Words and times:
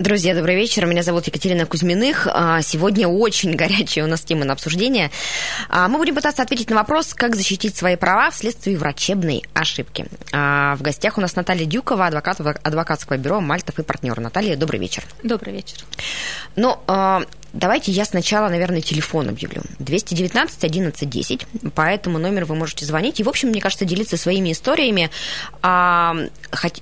Друзья, 0.00 0.34
добрый 0.34 0.56
вечер. 0.56 0.86
Меня 0.86 1.02
зовут 1.02 1.26
Екатерина 1.26 1.66
Кузьминых. 1.66 2.26
А, 2.26 2.62
сегодня 2.62 3.06
очень 3.06 3.54
горячая 3.54 4.06
у 4.06 4.08
нас 4.08 4.22
тема 4.22 4.46
на 4.46 4.54
обсуждение. 4.54 5.10
А, 5.68 5.88
мы 5.88 5.98
будем 5.98 6.14
пытаться 6.14 6.42
ответить 6.42 6.70
на 6.70 6.76
вопрос, 6.76 7.12
как 7.12 7.36
защитить 7.36 7.76
свои 7.76 7.96
права 7.96 8.30
вследствие 8.30 8.78
врачебной 8.78 9.44
ошибки. 9.52 10.06
А, 10.32 10.74
в 10.76 10.80
гостях 10.80 11.18
у 11.18 11.20
нас 11.20 11.36
Наталья 11.36 11.66
Дюкова, 11.66 12.06
адвокат 12.06 12.40
адвокатского 12.40 13.18
бюро 13.18 13.42
«Мальтов 13.42 13.78
и 13.78 13.82
партнер». 13.82 14.18
Наталья, 14.18 14.56
добрый 14.56 14.80
вечер. 14.80 15.04
Добрый 15.22 15.52
вечер. 15.52 15.84
Ну, 16.56 16.80
Давайте 17.52 17.90
я 17.90 18.04
сначала, 18.04 18.48
наверное, 18.48 18.80
телефон 18.80 19.28
объявлю. 19.28 19.62
219 19.78 20.64
11 20.64 21.08
10. 21.08 21.46
По 21.74 21.82
этому 21.82 22.18
номеру 22.18 22.46
вы 22.46 22.54
можете 22.54 22.84
звонить. 22.84 23.20
И, 23.20 23.24
в 23.24 23.28
общем, 23.28 23.48
мне 23.48 23.60
кажется, 23.60 23.84
делиться 23.84 24.16
своими 24.16 24.52
историями. 24.52 25.10
А, 25.62 26.14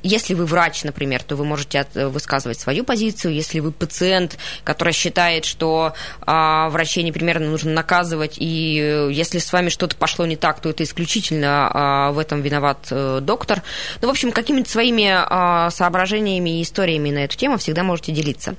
если 0.03 0.35
вы 0.35 0.45
врач, 0.45 0.85
например, 0.85 1.23
то 1.23 1.37
вы 1.37 1.45
можете 1.45 1.87
высказывать 1.95 2.61
свою 2.61 2.85
позицию. 2.85 3.35
Если 3.35 3.61
вы 3.61 3.73
пациент, 3.73 4.39
который 4.65 4.93
считает, 4.93 5.45
что 5.45 5.95
а, 6.23 6.69
врачей 6.69 7.03
непримерно 7.03 7.49
нужно 7.49 7.73
наказывать, 7.73 8.35
и 8.39 9.09
если 9.11 9.39
с 9.39 9.53
вами 9.53 9.71
что-то 9.71 9.97
пошло 9.97 10.27
не 10.27 10.37
так, 10.37 10.61
то 10.61 10.69
это 10.69 10.83
исключительно 10.83 11.71
а, 11.73 12.13
в 12.13 12.19
этом 12.19 12.43
виноват 12.43 12.89
а, 12.91 13.21
доктор. 13.21 13.63
Ну, 14.03 14.09
в 14.09 14.11
общем, 14.11 14.33
какими-то 14.33 14.69
своими 14.69 15.69
соображениями 15.71 16.59
и 16.59 16.63
историями 16.63 17.11
на 17.11 17.25
эту 17.25 17.37
тему 17.37 17.59
всегда 17.59 17.83
можете 17.83 18.13
делиться. 18.13 18.55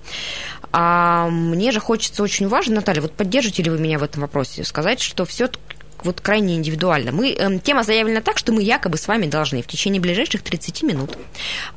А 0.71 1.29
мне 1.29 1.71
же 1.71 1.79
хочется 1.79 2.21
очень 2.23 2.47
важно, 2.47 2.75
Наталья, 2.75 3.01
вот 3.01 3.13
поддержите 3.13 3.63
ли 3.63 3.69
вы 3.69 3.79
меня 3.79 3.97
в 3.99 4.03
этом 4.03 4.21
вопросе, 4.21 4.63
сказать, 4.63 4.99
что 5.01 5.25
все 5.25 5.49
вот 6.03 6.21
крайне 6.21 6.55
индивидуально. 6.55 7.11
Мы, 7.11 7.31
э, 7.31 7.59
тема 7.59 7.83
заявлена 7.83 8.21
так, 8.21 8.37
что 8.37 8.51
мы 8.51 8.63
якобы 8.63 8.97
с 8.97 9.07
вами 9.07 9.25
должны 9.25 9.61
в 9.61 9.67
течение 9.67 10.01
ближайших 10.01 10.43
30 10.43 10.83
минут 10.83 11.17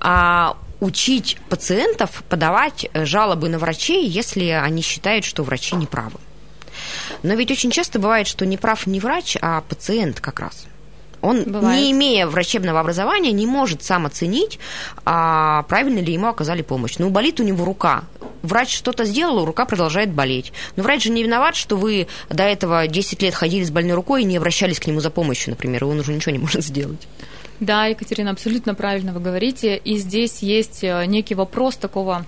а, 0.00 0.56
учить 0.80 1.38
пациентов 1.48 2.22
подавать 2.28 2.86
э, 2.92 3.04
жалобы 3.04 3.48
на 3.48 3.58
врачей, 3.58 4.06
если 4.06 4.46
они 4.46 4.82
считают, 4.82 5.24
что 5.24 5.42
врачи 5.42 5.74
неправы. 5.76 6.18
Но 7.22 7.34
ведь 7.34 7.50
очень 7.50 7.70
часто 7.70 7.98
бывает, 7.98 8.26
что 8.26 8.46
не 8.46 8.56
прав 8.56 8.86
не 8.86 9.00
врач, 9.00 9.36
а 9.40 9.62
пациент 9.62 10.20
как 10.20 10.40
раз. 10.40 10.66
Он, 11.20 11.44
Бывает. 11.44 11.78
не 11.78 11.92
имея 11.92 12.26
врачебного 12.26 12.80
образования, 12.80 13.30
не 13.30 13.46
может 13.46 13.84
сам 13.84 14.06
оценить, 14.06 14.58
а 15.04 15.62
правильно 15.68 16.00
ли 16.00 16.12
ему 16.12 16.26
оказали 16.26 16.62
помощь. 16.62 16.96
Ну, 16.98 17.10
болит 17.10 17.38
у 17.38 17.44
него 17.44 17.64
рука. 17.64 18.02
Врач 18.42 18.76
что-то 18.76 19.04
сделал, 19.04 19.44
рука 19.44 19.64
продолжает 19.64 20.10
болеть. 20.12 20.52
Но 20.76 20.82
врач 20.82 21.04
же 21.04 21.10
не 21.10 21.22
виноват, 21.22 21.56
что 21.56 21.76
вы 21.76 22.08
до 22.28 22.42
этого 22.42 22.86
10 22.86 23.22
лет 23.22 23.34
ходили 23.34 23.64
с 23.64 23.70
больной 23.70 23.94
рукой 23.94 24.22
и 24.22 24.24
не 24.24 24.36
обращались 24.36 24.80
к 24.80 24.86
нему 24.86 25.00
за 25.00 25.10
помощью, 25.10 25.50
например, 25.50 25.84
и 25.84 25.86
он 25.86 26.00
уже 26.00 26.12
ничего 26.12 26.32
не 26.32 26.38
может 26.40 26.64
сделать. 26.64 27.06
Да, 27.60 27.86
Екатерина, 27.86 28.32
абсолютно 28.32 28.74
правильно 28.74 29.12
вы 29.12 29.20
говорите. 29.20 29.76
И 29.76 29.96
здесь 29.96 30.40
есть 30.40 30.82
э, 30.82 31.06
некий 31.06 31.36
вопрос 31.36 31.76
такого 31.76 32.26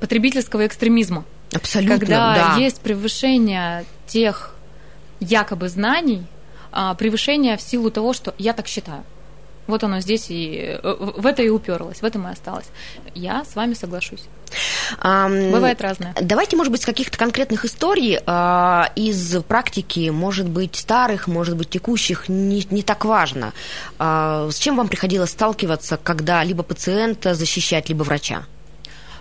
потребительского 0.00 0.66
экстремизма. 0.66 1.24
Абсолютно, 1.54 1.98
Когда 1.98 2.34
да. 2.34 2.56
есть 2.58 2.80
превышение 2.80 3.84
тех 4.06 4.54
якобы 5.20 5.68
знаний, 5.68 6.24
а, 6.72 6.94
превышение 6.94 7.56
в 7.58 7.60
силу 7.60 7.90
того, 7.90 8.14
что 8.14 8.34
я 8.38 8.54
так 8.54 8.66
считаю. 8.66 9.04
Вот 9.72 9.84
оно 9.84 10.00
здесь 10.00 10.26
и 10.28 10.78
э, 10.82 10.96
в 11.16 11.24
это 11.24 11.42
и 11.42 11.48
уперлось, 11.48 12.02
в 12.02 12.04
этом 12.04 12.28
и 12.28 12.30
осталось. 12.30 12.66
Я 13.14 13.42
с 13.42 13.56
вами 13.56 13.72
соглашусь. 13.72 14.24
Бывает 15.02 15.80
разное. 15.80 16.14
Давайте, 16.20 16.58
может 16.58 16.70
быть, 16.70 16.82
с 16.82 16.84
каких-то 16.84 17.16
конкретных 17.16 17.64
историй 17.64 18.18
uh, 18.18 18.86
из 18.94 19.42
практики, 19.44 20.10
может 20.10 20.46
быть, 20.46 20.76
старых, 20.76 21.26
может 21.26 21.56
быть, 21.56 21.70
текущих, 21.70 22.28
не, 22.28 22.66
не 22.70 22.82
так 22.82 23.06
важно. 23.06 23.54
Uh, 23.98 24.52
с 24.52 24.58
чем 24.58 24.76
вам 24.76 24.88
приходилось 24.88 25.30
сталкиваться, 25.30 25.96
когда 25.96 26.44
либо 26.44 26.62
пациента 26.62 27.32
защищать, 27.32 27.88
либо 27.88 28.02
врача? 28.02 28.44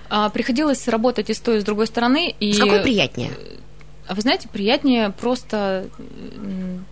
Uh, 0.10 0.30
приходилось 0.34 0.86
работать 0.90 1.30
и 1.30 1.34
с 1.34 1.40
той, 1.40 1.60
и 1.60 1.62
с 1.62 1.64
другой 1.64 1.88
стороны. 1.88 2.36
И... 2.42 2.52
С 2.52 2.60
какой 2.60 2.82
приятнее? 2.82 3.32
А 4.12 4.14
вы 4.14 4.24
знаете, 4.24 4.50
приятнее 4.50 5.10
просто 5.10 5.88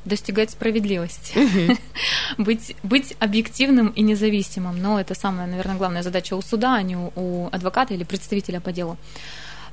достигать 0.06 0.52
справедливости, 0.52 1.78
быть, 2.38 2.78
быть 2.82 3.14
объективным 3.20 3.90
и 3.90 4.02
независимым. 4.02 4.82
Но 4.82 5.02
это 5.02 5.16
самая, 5.16 5.46
наверное, 5.46 5.76
главная 5.76 6.02
задача 6.02 6.36
у 6.36 6.42
суда, 6.42 6.76
а 6.76 6.82
не 6.82 6.96
у, 6.96 7.12
у 7.18 7.50
адвоката 7.52 7.94
или 7.94 8.06
представителя 8.06 8.62
по 8.62 8.72
делу. 8.72 8.98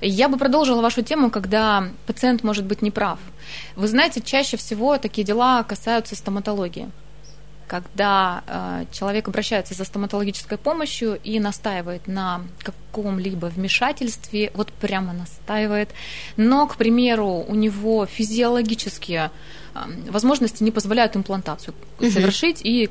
Я 0.01 0.29
бы 0.29 0.39
продолжила 0.39 0.83
вашу 0.83 1.03
тему, 1.03 1.31
когда 1.31 1.89
пациент 2.09 2.43
может 2.43 2.65
быть 2.65 2.83
неправ. 2.83 3.21
Вы 3.77 3.87
знаете, 3.87 4.21
чаще 4.21 4.57
всего 4.57 4.99
такие 4.99 5.25
дела 5.25 5.63
касаются 5.63 6.17
стоматологии 6.17 6.89
когда 7.67 8.43
э, 8.47 8.85
человек 8.93 9.29
обращается 9.29 9.75
за 9.75 9.85
стоматологической 9.85 10.59
помощью 10.59 11.19
и 11.23 11.41
настаивает 11.41 12.07
на 12.07 12.43
каком-либо 12.63 13.47
вмешательстве, 13.47 14.51
вот 14.55 14.73
прямо 14.73 15.13
настаивает, 15.13 15.91
но, 16.37 16.67
к 16.67 16.77
примеру, 16.77 17.45
у 17.47 17.55
него 17.55 18.07
физиологические 18.07 19.31
э, 19.75 19.79
возможности 20.11 20.63
не 20.63 20.71
позволяют 20.71 21.17
имплантацию 21.17 21.75
угу. 21.99 22.11
совершить, 22.11 22.61
и 22.65 22.89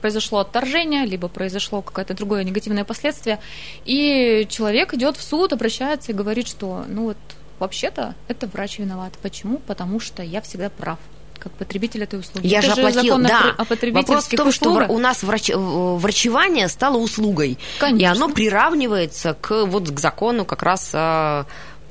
произошло 0.00 0.40
отторжение, 0.40 1.06
либо 1.06 1.28
произошло 1.28 1.82
какое-то 1.82 2.14
другое 2.14 2.44
негативное 2.44 2.84
последствие, 2.84 3.40
и 3.84 4.46
человек 4.50 4.94
идет 4.94 5.16
в 5.16 5.22
суд, 5.22 5.52
обращается 5.52 6.12
и 6.12 6.14
говорит, 6.14 6.46
что, 6.46 6.84
ну 6.88 7.04
вот, 7.04 7.16
вообще-то 7.58 8.14
это 8.28 8.46
врач 8.48 8.78
виноват. 8.78 9.12
Почему? 9.22 9.58
Потому 9.58 10.00
что 10.00 10.22
я 10.22 10.40
всегда 10.40 10.68
прав 10.68 10.98
как 11.42 11.52
потребитель 11.52 12.02
этой 12.04 12.20
услуги. 12.20 12.46
Я 12.46 12.58
Это 12.58 12.74
же 12.74 12.82
оплатил, 12.82 13.18
да. 13.18 13.54
О 13.58 13.64
Вопрос 13.92 14.26
в 14.26 14.36
том, 14.36 14.48
услугах. 14.48 14.84
что 14.84 14.92
у 14.92 14.98
нас 14.98 15.22
врач, 15.22 15.50
врачевание 15.54 16.68
стало 16.68 16.98
услугой. 16.98 17.58
Конечно. 17.78 18.02
И 18.02 18.04
оно 18.04 18.28
приравнивается 18.32 19.34
к, 19.40 19.64
вот, 19.64 19.90
к 19.90 20.00
закону 20.00 20.44
как 20.44 20.62
раз 20.62 20.94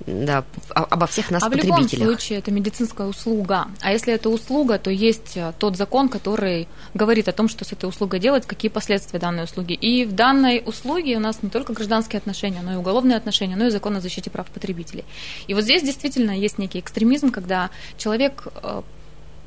да, 0.05 0.43
обо 0.69 1.07
всех 1.07 1.31
нас 1.31 1.43
а 1.43 1.49
потребителях. 1.49 1.89
в 1.89 1.93
любом 1.93 2.05
случае 2.07 2.39
это 2.39 2.51
медицинская 2.51 3.07
услуга. 3.07 3.67
А 3.81 3.91
если 3.91 4.13
это 4.13 4.29
услуга, 4.29 4.79
то 4.79 4.89
есть 4.89 5.35
э, 5.35 5.53
тот 5.59 5.77
закон, 5.77 6.09
который 6.09 6.67
говорит 6.93 7.27
о 7.27 7.31
том, 7.31 7.47
что 7.47 7.65
с 7.65 7.71
этой 7.71 7.87
услугой 7.87 8.19
делать, 8.19 8.45
какие 8.45 8.69
последствия 8.69 9.19
данной 9.19 9.43
услуги. 9.43 9.73
И 9.73 10.05
в 10.05 10.13
данной 10.13 10.63
услуге 10.65 11.17
у 11.17 11.19
нас 11.19 11.43
не 11.43 11.49
только 11.49 11.73
гражданские 11.73 12.17
отношения, 12.17 12.61
но 12.61 12.73
и 12.73 12.75
уголовные 12.75 13.17
отношения, 13.17 13.55
но 13.55 13.67
и 13.67 13.69
закон 13.69 13.95
о 13.97 14.01
защите 14.01 14.29
прав 14.29 14.47
потребителей. 14.47 15.05
И 15.47 15.53
вот 15.53 15.63
здесь 15.63 15.83
действительно 15.83 16.31
есть 16.31 16.57
некий 16.57 16.79
экстремизм, 16.79 17.31
когда 17.31 17.69
человек 17.97 18.47
э, 18.63 18.81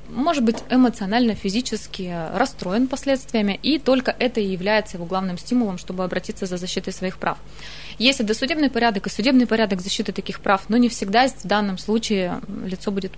может 0.08 0.44
быть 0.44 0.56
эмоционально, 0.70 1.34
физически 1.34 2.14
расстроен 2.34 2.88
последствиями, 2.88 3.58
и 3.62 3.78
только 3.78 4.14
это 4.18 4.40
и 4.40 4.46
является 4.46 4.96
его 4.96 5.06
главным 5.06 5.38
стимулом, 5.38 5.78
чтобы 5.78 6.04
обратиться 6.04 6.46
за 6.46 6.56
защитой 6.56 6.92
своих 6.92 7.18
прав. 7.18 7.38
Есть 7.98 8.20
и 8.20 8.24
досудебный 8.24 8.70
порядок, 8.70 9.06
и 9.06 9.10
судебный 9.10 9.46
порядок 9.46 9.80
защиты 9.80 10.12
таких 10.12 10.40
прав, 10.40 10.62
но 10.68 10.76
не 10.76 10.88
всегда 10.88 11.28
в 11.28 11.44
данном 11.44 11.78
случае 11.78 12.40
лицо 12.64 12.90
будет, 12.90 13.12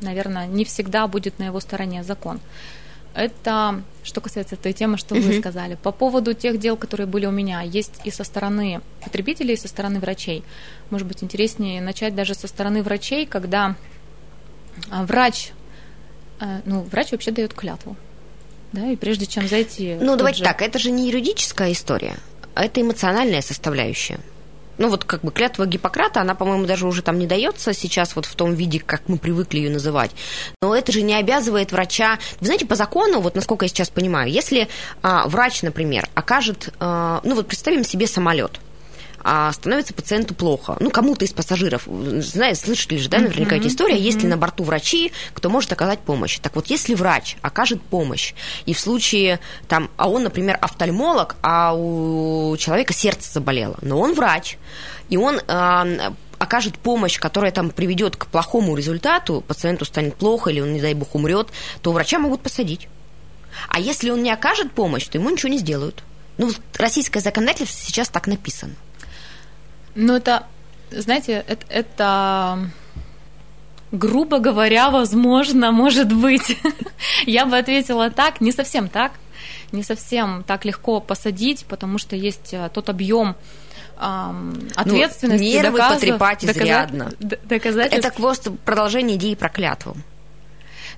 наверное, 0.00 0.46
не 0.46 0.64
всегда 0.64 1.06
будет 1.06 1.38
на 1.38 1.44
его 1.44 1.60
стороне 1.60 2.02
закон. 2.04 2.40
Это 3.14 3.82
что 4.04 4.20
касается 4.20 4.56
той 4.56 4.74
темы, 4.74 4.98
что 4.98 5.14
вы 5.14 5.38
сказали. 5.38 5.78
По 5.82 5.90
поводу 5.90 6.34
тех 6.34 6.58
дел, 6.58 6.76
которые 6.76 7.06
были 7.06 7.24
у 7.24 7.30
меня, 7.30 7.62
есть 7.62 8.00
и 8.04 8.10
со 8.10 8.24
стороны 8.24 8.82
потребителей, 9.02 9.54
и 9.54 9.56
со 9.56 9.68
стороны 9.68 10.00
врачей. 10.00 10.44
Может 10.90 11.08
быть, 11.08 11.24
интереснее 11.24 11.80
начать 11.80 12.14
даже 12.14 12.34
со 12.34 12.46
стороны 12.46 12.82
врачей, 12.82 13.24
когда 13.24 13.74
врач 14.90 15.52
а, 15.52 15.65
ну, 16.64 16.82
врач 16.82 17.12
вообще 17.12 17.30
дает 17.30 17.54
клятву. 17.54 17.96
Да, 18.72 18.86
и 18.86 18.96
прежде 18.96 19.26
чем 19.26 19.48
зайти... 19.48 19.96
Ну, 20.00 20.16
давайте 20.16 20.38
же... 20.38 20.44
так, 20.44 20.60
это 20.62 20.78
же 20.78 20.90
не 20.90 21.06
юридическая 21.08 21.72
история, 21.72 22.16
а 22.54 22.64
это 22.64 22.80
эмоциональная 22.80 23.40
составляющая. 23.40 24.18
Ну, 24.78 24.90
вот 24.90 25.04
как 25.04 25.22
бы 25.22 25.32
клятва 25.32 25.66
Гиппократа, 25.66 26.20
она, 26.20 26.34
по-моему, 26.34 26.66
даже 26.66 26.86
уже 26.86 27.00
там 27.00 27.18
не 27.18 27.26
дается 27.26 27.72
сейчас 27.72 28.14
вот 28.14 28.26
в 28.26 28.34
том 28.34 28.54
виде, 28.54 28.78
как 28.78 29.08
мы 29.08 29.16
привыкли 29.16 29.58
ее 29.58 29.70
называть. 29.70 30.10
Но 30.60 30.76
это 30.76 30.92
же 30.92 31.02
не 31.02 31.14
обязывает 31.14 31.72
врача... 31.72 32.18
Вы 32.40 32.46
знаете, 32.46 32.66
по 32.66 32.74
закону, 32.74 33.20
вот 33.20 33.34
насколько 33.34 33.64
я 33.64 33.68
сейчас 33.70 33.88
понимаю, 33.88 34.30
если 34.30 34.68
а, 35.02 35.26
врач, 35.28 35.62
например, 35.62 36.08
окажет... 36.14 36.74
А, 36.78 37.20
ну, 37.24 37.34
вот 37.34 37.46
представим 37.46 37.84
себе 37.84 38.06
самолет– 38.06 38.60
а 39.28 39.52
становится 39.52 39.92
пациенту 39.92 40.34
плохо. 40.34 40.76
Ну, 40.78 40.88
кому-то 40.90 41.24
из 41.24 41.32
пассажиров, 41.32 41.88
знаете, 41.88 42.60
слышали 42.60 42.96
же, 42.96 43.08
да, 43.08 43.18
наверняка 43.18 43.56
эта 43.56 43.66
история, 43.66 43.98
есть 43.98 44.22
ли 44.22 44.28
на 44.28 44.36
борту 44.36 44.62
врачи, 44.62 45.10
кто 45.34 45.50
может 45.50 45.72
оказать 45.72 45.98
помощь. 45.98 46.38
Так 46.38 46.54
вот, 46.54 46.68
если 46.68 46.94
врач 46.94 47.36
окажет 47.42 47.82
помощь, 47.82 48.34
и 48.66 48.72
в 48.72 48.78
случае, 48.78 49.40
там, 49.66 49.90
а 49.96 50.08
он, 50.08 50.22
например, 50.22 50.56
офтальмолог, 50.60 51.34
а 51.42 51.74
у 51.74 52.56
человека 52.56 52.94
сердце 52.94 53.32
заболело, 53.32 53.76
но 53.82 53.98
он 53.98 54.14
врач, 54.14 54.58
и 55.08 55.16
он 55.16 55.40
э, 55.44 56.10
окажет 56.38 56.78
помощь, 56.78 57.18
которая 57.18 57.50
там 57.50 57.70
приведет 57.70 58.14
к 58.14 58.26
плохому 58.26 58.76
результату, 58.76 59.40
пациенту 59.40 59.84
станет 59.86 60.14
плохо 60.14 60.50
или 60.50 60.60
он, 60.60 60.72
не 60.72 60.80
дай 60.80 60.94
бог, 60.94 61.16
умрет, 61.16 61.48
то 61.82 61.90
врача 61.90 62.20
могут 62.20 62.42
посадить. 62.42 62.86
А 63.66 63.80
если 63.80 64.10
он 64.10 64.22
не 64.22 64.30
окажет 64.30 64.70
помощь, 64.70 65.08
то 65.08 65.18
ему 65.18 65.30
ничего 65.30 65.48
не 65.48 65.58
сделают. 65.58 66.04
Ну, 66.38 66.52
российское 66.78 67.20
законодательство 67.20 67.80
сейчас 67.84 68.08
так 68.08 68.28
написано. 68.28 68.74
Ну, 69.96 70.14
это, 70.14 70.46
знаете, 70.90 71.44
это, 71.48 71.66
это 71.68 72.70
грубо 73.92 74.38
говоря, 74.38 74.90
возможно, 74.90 75.72
может 75.72 76.12
быть. 76.12 76.56
Я 77.26 77.46
бы 77.46 77.56
ответила 77.56 78.10
так, 78.10 78.40
не 78.40 78.52
совсем 78.52 78.88
так, 78.88 79.12
не 79.72 79.82
совсем 79.82 80.44
так 80.46 80.64
легко 80.64 81.00
посадить, 81.00 81.64
потому 81.66 81.98
что 81.98 82.14
есть 82.14 82.52
э, 82.52 82.70
тот 82.72 82.88
объем 82.88 83.36
ответственности. 83.98 85.42
Ну, 85.42 85.50
нервы 85.50 85.78
доказ... 85.78 85.94
потрепать 85.94 86.44
изрядно. 86.44 87.12
Доказать... 87.18 87.94
Это 87.94 88.10
просто 88.10 88.50
продолжение 88.50 89.16
идеи 89.16 89.34
про 89.34 89.48
клятву. 89.48 89.96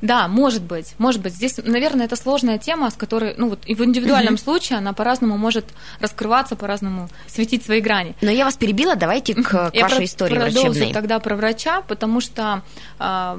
Да, 0.00 0.28
может 0.28 0.62
быть, 0.62 0.94
может 0.98 1.20
быть. 1.20 1.34
Здесь, 1.34 1.58
наверное, 1.62 2.06
это 2.06 2.16
сложная 2.16 2.58
тема, 2.58 2.90
с 2.90 2.94
которой, 2.94 3.34
ну 3.36 3.50
вот 3.50 3.60
и 3.66 3.74
в 3.74 3.84
индивидуальном 3.84 4.34
угу. 4.34 4.42
случае 4.42 4.78
она 4.78 4.92
по-разному 4.92 5.36
может 5.36 5.66
раскрываться, 6.00 6.56
по-разному 6.56 7.08
светить 7.26 7.64
свои 7.64 7.80
грани. 7.80 8.14
Но 8.20 8.30
я 8.30 8.44
вас 8.44 8.56
перебила, 8.56 8.96
давайте 8.96 9.34
к, 9.34 9.42
к 9.42 9.70
я 9.72 9.82
вашей 9.82 9.96
про- 9.96 10.04
истории 10.04 10.34
продолжу 10.34 10.68
врачебной. 10.68 10.92
тогда 10.92 11.18
про 11.18 11.36
врача, 11.36 11.82
потому 11.82 12.20
что 12.20 12.62
э, 12.98 13.38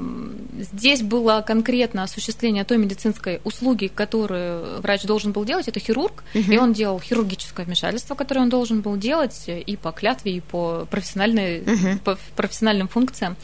здесь 0.72 1.02
было 1.02 1.42
конкретно 1.46 2.02
осуществление 2.02 2.64
той 2.64 2.78
медицинской 2.78 3.40
услуги, 3.44 3.90
которую 3.92 4.80
врач 4.80 5.04
должен 5.04 5.32
был 5.32 5.44
делать, 5.44 5.68
это 5.68 5.80
хирург, 5.80 6.24
угу. 6.34 6.52
и 6.52 6.58
он 6.58 6.72
делал 6.72 7.00
хирургическое 7.00 7.64
вмешательство, 7.66 8.14
которое 8.14 8.40
он 8.40 8.48
должен 8.48 8.80
был 8.80 8.96
делать 8.96 9.44
и 9.48 9.76
по 9.76 9.92
клятве, 9.92 10.32
и 10.36 10.40
по, 10.40 10.86
профессиональной, 10.90 11.60
угу. 11.60 11.98
по 12.04 12.18
профессиональным 12.36 12.88
функциям. 12.88 13.36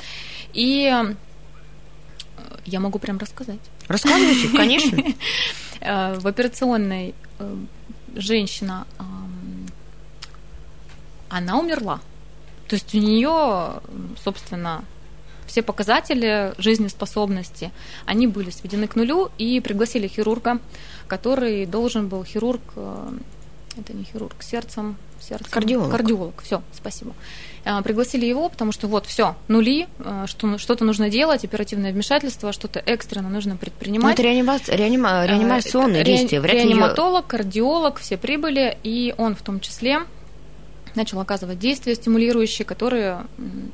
И 0.53 0.93
я 2.65 2.81
могу 2.81 2.99
прям 2.99 3.19
рассказать. 3.19 3.61
Рассказывайте, 3.89 4.49
конечно. 4.57 5.03
Э, 5.81 6.19
в 6.19 6.27
операционной 6.27 7.15
э, 7.39 7.57
женщина, 8.15 8.87
она 11.29 11.59
умерла. 11.59 12.01
То 12.69 12.75
есть 12.75 12.95
у 12.95 12.99
нее, 12.99 13.81
собственно, 14.23 14.85
все 15.47 15.63
показатели 15.63 16.55
жизнеспособности, 16.59 17.71
они 18.05 18.27
были 18.27 18.51
сведены 18.51 18.89
к 18.89 18.97
нулю, 18.97 19.31
и 19.39 19.61
пригласили 19.61 20.09
хирурга, 20.09 20.59
который 21.07 21.67
должен 21.67 22.09
был, 22.09 22.25
хирург, 22.25 22.61
э, 22.77 23.19
это 23.77 23.93
не 23.93 24.05
хирург, 24.05 24.43
сердцем, 24.43 24.97
сердцем 25.21 25.49
кардиолог. 25.51 25.91
Кардиолог, 25.91 26.43
все, 26.43 26.63
спасибо. 26.73 27.15
А, 27.65 27.83
пригласили 27.83 28.27
его, 28.27 28.49
потому 28.49 28.73
что 28.73 28.87
вот 28.87 29.07
все, 29.07 29.37
нули, 29.49 29.89
а, 29.99 30.27
что, 30.27 30.59
что-то 30.59 30.85
нужно 30.85 31.11
делать, 31.11 31.45
оперативное 31.45 31.93
вмешательство, 31.93 32.53
что-то 32.53 32.81
экстренно 32.81 33.29
нужно 33.29 33.57
предпринимать. 33.57 34.05
Но 34.05 34.13
это 34.13 34.23
реанима... 34.23 34.59
реанима... 34.69 35.21
А, 35.23 35.27
реанимационные 35.27 36.03
Ре... 36.03 36.17
действия. 36.17 36.41
Вряд 36.41 36.55
реаниматолог, 36.57 37.25
ее... 37.25 37.29
кардиолог, 37.29 37.99
все 37.99 38.17
прибыли, 38.17 38.79
и 38.83 39.15
он 39.19 39.35
в 39.35 39.43
том 39.43 39.61
числе 39.61 40.01
начал 40.95 41.21
оказывать 41.21 41.59
действия 41.59 41.95
стимулирующие, 41.95 42.65
которые 42.65 43.27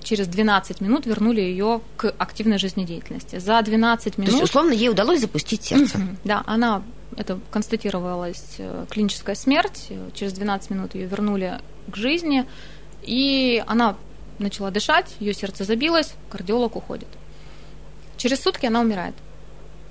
через 0.02 0.26
12 0.26 0.80
минут 0.80 1.06
вернули 1.06 1.40
ее 1.40 1.80
к 1.96 2.12
активной 2.18 2.58
жизнедеятельности. 2.58 3.38
За 3.38 3.62
12 3.62 4.18
минут... 4.18 4.30
То 4.30 4.36
есть, 4.36 4.50
условно, 4.50 4.72
ей 4.72 4.88
удалось 4.88 5.20
запустить 5.20 5.62
сердце? 5.62 6.00
Да, 6.24 6.42
она 6.46 6.82
это 7.16 7.38
констатировалась 7.50 8.56
э, 8.58 8.86
клиническая 8.90 9.34
смерть. 9.34 9.88
Через 10.14 10.32
12 10.32 10.70
минут 10.70 10.94
ее 10.94 11.06
вернули 11.06 11.60
к 11.90 11.96
жизни. 11.96 12.46
И 13.02 13.62
она 13.66 13.96
начала 14.38 14.70
дышать, 14.70 15.14
ее 15.20 15.34
сердце 15.34 15.64
забилось, 15.64 16.14
кардиолог 16.30 16.76
уходит. 16.76 17.08
Через 18.16 18.40
сутки 18.40 18.66
она 18.66 18.80
умирает. 18.80 19.14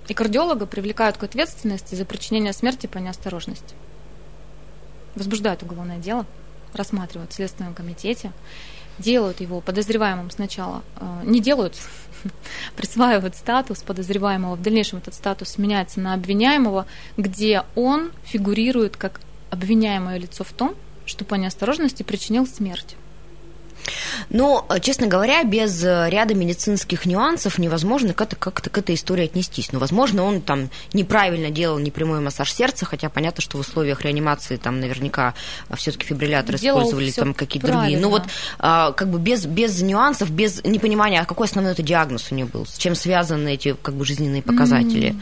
И 0.08 0.14
кардиолога 0.14 0.66
привлекают 0.66 1.18
к 1.18 1.24
ответственности 1.24 1.96
за 1.96 2.06
причинение 2.06 2.54
смерти 2.54 2.88
по 2.88 2.98
неосторожности. 2.98 3.76
Возбуждают 5.16 5.64
уголовное 5.64 5.98
дело, 5.98 6.26
рассматривают 6.74 7.32
в 7.32 7.36
Следственном 7.36 7.74
комитете, 7.74 8.32
делают 8.98 9.42
его 9.42 9.62
подозреваемым 9.62 10.32
сначала, 10.32 10.84
э, 10.98 11.22
не 11.26 11.42
делают, 11.42 11.76
присваивают 12.76 13.36
статус 13.36 13.84
подозреваемого, 13.84 14.56
в 14.56 14.62
дальнейшем 14.62 15.00
этот 15.00 15.14
статус 15.14 15.58
меняется 15.58 16.00
на 16.00 16.14
обвиняемого, 16.14 16.86
где 17.18 17.64
он 17.76 18.12
фигурирует 18.24 18.98
как 18.98 19.22
обвиняемое 19.50 20.18
лицо 20.18 20.44
в 20.44 20.52
том, 20.52 20.76
что 21.06 21.26
по 21.26 21.36
неосторожности 21.36 22.04
причинил 22.04 22.48
смерть. 22.48 22.96
Но, 24.30 24.68
честно 24.82 25.08
говоря, 25.08 25.44
без 25.44 25.84
э, 25.84 26.10
ряда 26.10 26.34
медицинских 26.34 27.06
нюансов 27.06 27.58
невозможно 27.58 28.14
как-то, 28.14 28.36
как-то 28.36 28.70
к 28.70 28.78
этой 28.78 28.96
истории 28.96 29.26
отнестись. 29.26 29.72
Но, 29.72 29.80
возможно, 29.80 30.24
он 30.24 30.42
там 30.42 30.70
неправильно 30.94 31.50
делал 31.50 31.80
непрямой 31.80 32.20
массаж 32.20 32.52
сердца, 32.52 32.86
хотя 32.86 33.10
понятно, 33.10 33.42
что 33.42 33.58
в 33.58 33.62
условиях 33.62 34.02
реанимации 34.02 34.58
там 34.58 34.80
наверняка 34.80 35.34
а, 35.70 35.76
все-таки 35.76 36.06
фибрилляторы 36.06 36.58
делал 36.58 36.82
использовали 36.82 37.12
там 37.12 37.34
какие-то 37.34 37.68
другие. 37.68 37.98
Но 37.98 38.10
вот 38.10 38.24
а, 38.60 38.92
как 38.92 39.10
бы 39.10 39.20
без, 39.20 39.46
без 39.46 39.82
нюансов, 39.82 40.32
без 40.32 40.64
непонимания, 40.64 41.22
а 41.22 41.26
какой 41.26 41.48
основной 41.48 41.74
это 41.74 41.84
диагноз 41.84 42.32
у 42.32 42.36
него 42.36 42.50
был, 42.50 42.66
с 42.66 42.78
чем 42.78 42.96
связаны 42.96 43.54
эти 43.54 43.76
как 43.82 43.96
бы 43.96 44.06
жизненные 44.06 44.42
показатели. 44.42 45.10
Mm-hmm. 45.10 45.22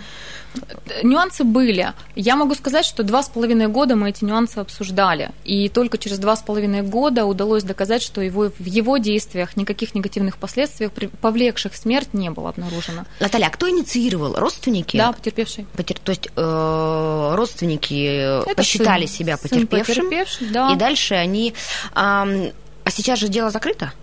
Нюансы 1.03 1.43
были. 1.43 1.93
Я 2.15 2.35
могу 2.35 2.55
сказать, 2.55 2.85
что 2.85 3.03
два 3.03 3.23
с 3.23 3.29
половиной 3.29 3.67
года 3.67 3.95
мы 3.95 4.09
эти 4.09 4.23
нюансы 4.23 4.57
обсуждали. 4.57 5.31
И 5.43 5.69
только 5.69 5.97
через 5.97 6.19
два 6.19 6.35
с 6.35 6.41
половиной 6.41 6.81
года 6.81 7.25
удалось 7.25 7.63
доказать, 7.63 8.01
что 8.01 8.21
его, 8.21 8.51
в 8.57 8.65
его 8.65 8.97
действиях 8.97 9.55
никаких 9.57 9.95
негативных 9.95 10.37
последствий, 10.37 10.87
повлекших 11.21 11.75
смерть, 11.75 12.13
не 12.13 12.29
было 12.29 12.49
обнаружено. 12.49 13.05
Наталья, 13.19 13.47
а 13.47 13.49
кто 13.49 13.69
инициировал? 13.69 14.35
Родственники? 14.35 14.97
Да, 14.97 15.11
потерпевший. 15.11 15.65
Потер... 15.75 15.97
То 15.99 16.11
есть 16.11 16.29
э, 16.35 17.31
родственники 17.35 18.43
Это 18.43 18.55
посчитали 18.55 19.05
сын, 19.05 19.15
себя 19.15 19.37
потерпевшим, 19.37 19.95
сын 19.95 20.03
потерпевший, 20.05 20.47
да. 20.47 20.73
и 20.73 20.75
дальше 20.75 21.15
они... 21.15 21.53
Э, 21.95 22.51
а 22.83 22.91
сейчас 22.91 23.19
же 23.19 23.27
дело 23.27 23.51
закрыто? 23.51 23.93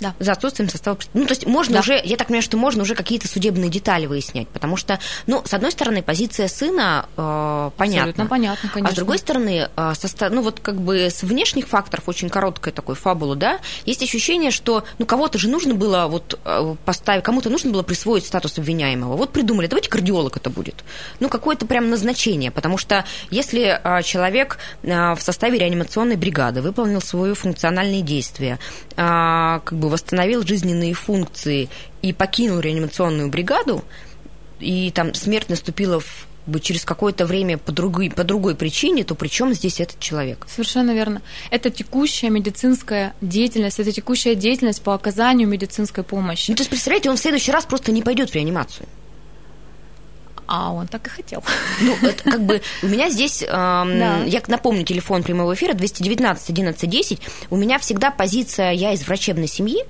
Да. 0.00 0.14
за 0.18 0.32
отсутствием 0.32 0.68
состава. 0.68 0.98
Ну, 1.14 1.26
то 1.26 1.32
есть 1.32 1.46
можно 1.46 1.74
да. 1.74 1.80
уже, 1.80 2.00
я 2.04 2.16
так 2.16 2.28
понимаю, 2.28 2.42
что 2.42 2.56
можно 2.56 2.82
уже 2.82 2.94
какие-то 2.94 3.28
судебные 3.28 3.70
детали 3.70 4.06
выяснять, 4.06 4.48
потому 4.48 4.76
что, 4.76 4.98
ну, 5.26 5.42
с 5.44 5.54
одной 5.54 5.72
стороны, 5.72 6.02
позиция 6.02 6.48
сына 6.48 7.06
э, 7.16 7.70
понятна. 7.76 8.10
Абсолютно 8.10 8.26
понятно, 8.26 8.70
конечно. 8.72 8.90
А 8.90 8.92
с 8.92 8.96
другой 8.96 9.18
стороны, 9.18 9.68
э, 9.74 9.92
со, 9.94 10.30
ну, 10.30 10.42
вот 10.42 10.60
как 10.60 10.80
бы 10.80 11.06
с 11.06 11.22
внешних 11.22 11.68
факторов, 11.68 12.08
очень 12.08 12.28
короткая 12.28 12.72
такой 12.72 12.94
фабула, 12.94 13.36
да, 13.36 13.60
есть 13.84 14.02
ощущение, 14.02 14.50
что, 14.50 14.84
ну, 14.98 15.06
кого-то 15.06 15.38
же 15.38 15.48
нужно 15.48 15.74
было 15.74 16.06
вот 16.06 16.38
э, 16.44 16.74
поставить, 16.84 17.24
кому-то 17.24 17.50
нужно 17.50 17.70
было 17.70 17.82
присвоить 17.82 18.26
статус 18.26 18.58
обвиняемого. 18.58 19.16
Вот 19.16 19.32
придумали, 19.32 19.66
давайте 19.66 19.88
кардиолог 19.88 20.36
это 20.36 20.50
будет. 20.50 20.84
Ну, 21.20 21.28
какое-то 21.28 21.66
прям 21.66 21.90
назначение, 21.90 22.50
потому 22.50 22.78
что 22.78 23.04
если 23.30 23.80
э, 23.82 24.02
человек 24.02 24.58
э, 24.82 25.14
в 25.14 25.20
составе 25.20 25.58
реанимационной 25.58 26.16
бригады 26.16 26.62
выполнил 26.62 27.00
свои 27.00 27.34
функциональные 27.34 28.02
действия, 28.02 28.58
э, 28.92 28.96
как 28.96 29.72
бы 29.72 29.85
бы 29.86 29.92
восстановил 29.92 30.46
жизненные 30.46 30.94
функции 30.94 31.68
и 32.02 32.12
покинул 32.12 32.60
реанимационную 32.60 33.28
бригаду, 33.28 33.84
и 34.58 34.90
там 34.90 35.14
смерть 35.14 35.48
наступила 35.48 36.00
в 36.00 36.26
бы 36.46 36.60
через 36.60 36.84
какое-то 36.84 37.26
время 37.26 37.58
по 37.58 37.72
другой, 37.72 38.08
по 38.08 38.24
другой 38.24 38.54
причине, 38.54 39.04
то 39.04 39.14
при 39.14 39.28
чем 39.28 39.52
здесь 39.52 39.80
этот 39.80 39.98
человек? 39.98 40.46
Совершенно 40.48 40.92
верно. 40.92 41.22
Это 41.50 41.70
текущая 41.70 42.30
медицинская 42.30 43.14
деятельность, 43.20 43.80
это 43.80 43.92
текущая 43.92 44.36
деятельность 44.36 44.80
по 44.82 44.94
оказанию 44.94 45.48
медицинской 45.48 46.04
помощи. 46.04 46.50
Ну, 46.50 46.56
то 46.56 46.60
есть, 46.60 46.70
представляете, 46.70 47.10
он 47.10 47.16
в 47.16 47.20
следующий 47.20 47.50
раз 47.50 47.64
просто 47.64 47.90
не 47.90 48.02
пойдет 48.02 48.30
в 48.30 48.34
реанимацию. 48.34 48.86
А 50.46 50.72
он 50.72 50.86
так 50.86 51.06
и 51.06 51.10
хотел. 51.10 51.42
Ну, 51.80 51.96
это 52.02 52.22
как 52.22 52.42
бы 52.42 52.62
у 52.82 52.86
меня 52.86 53.10
здесь, 53.10 53.42
э, 53.42 53.46
да. 53.48 54.22
я 54.24 54.42
напомню, 54.46 54.84
телефон 54.84 55.22
прямого 55.22 55.54
эфира 55.54 55.74
219 55.74 56.50
11 56.50 56.90
10. 56.90 57.20
У 57.50 57.56
меня 57.56 57.78
всегда 57.78 58.10
позиция, 58.10 58.72
я 58.72 58.92
из 58.92 59.06
врачебной 59.06 59.48
семьи, 59.48 59.84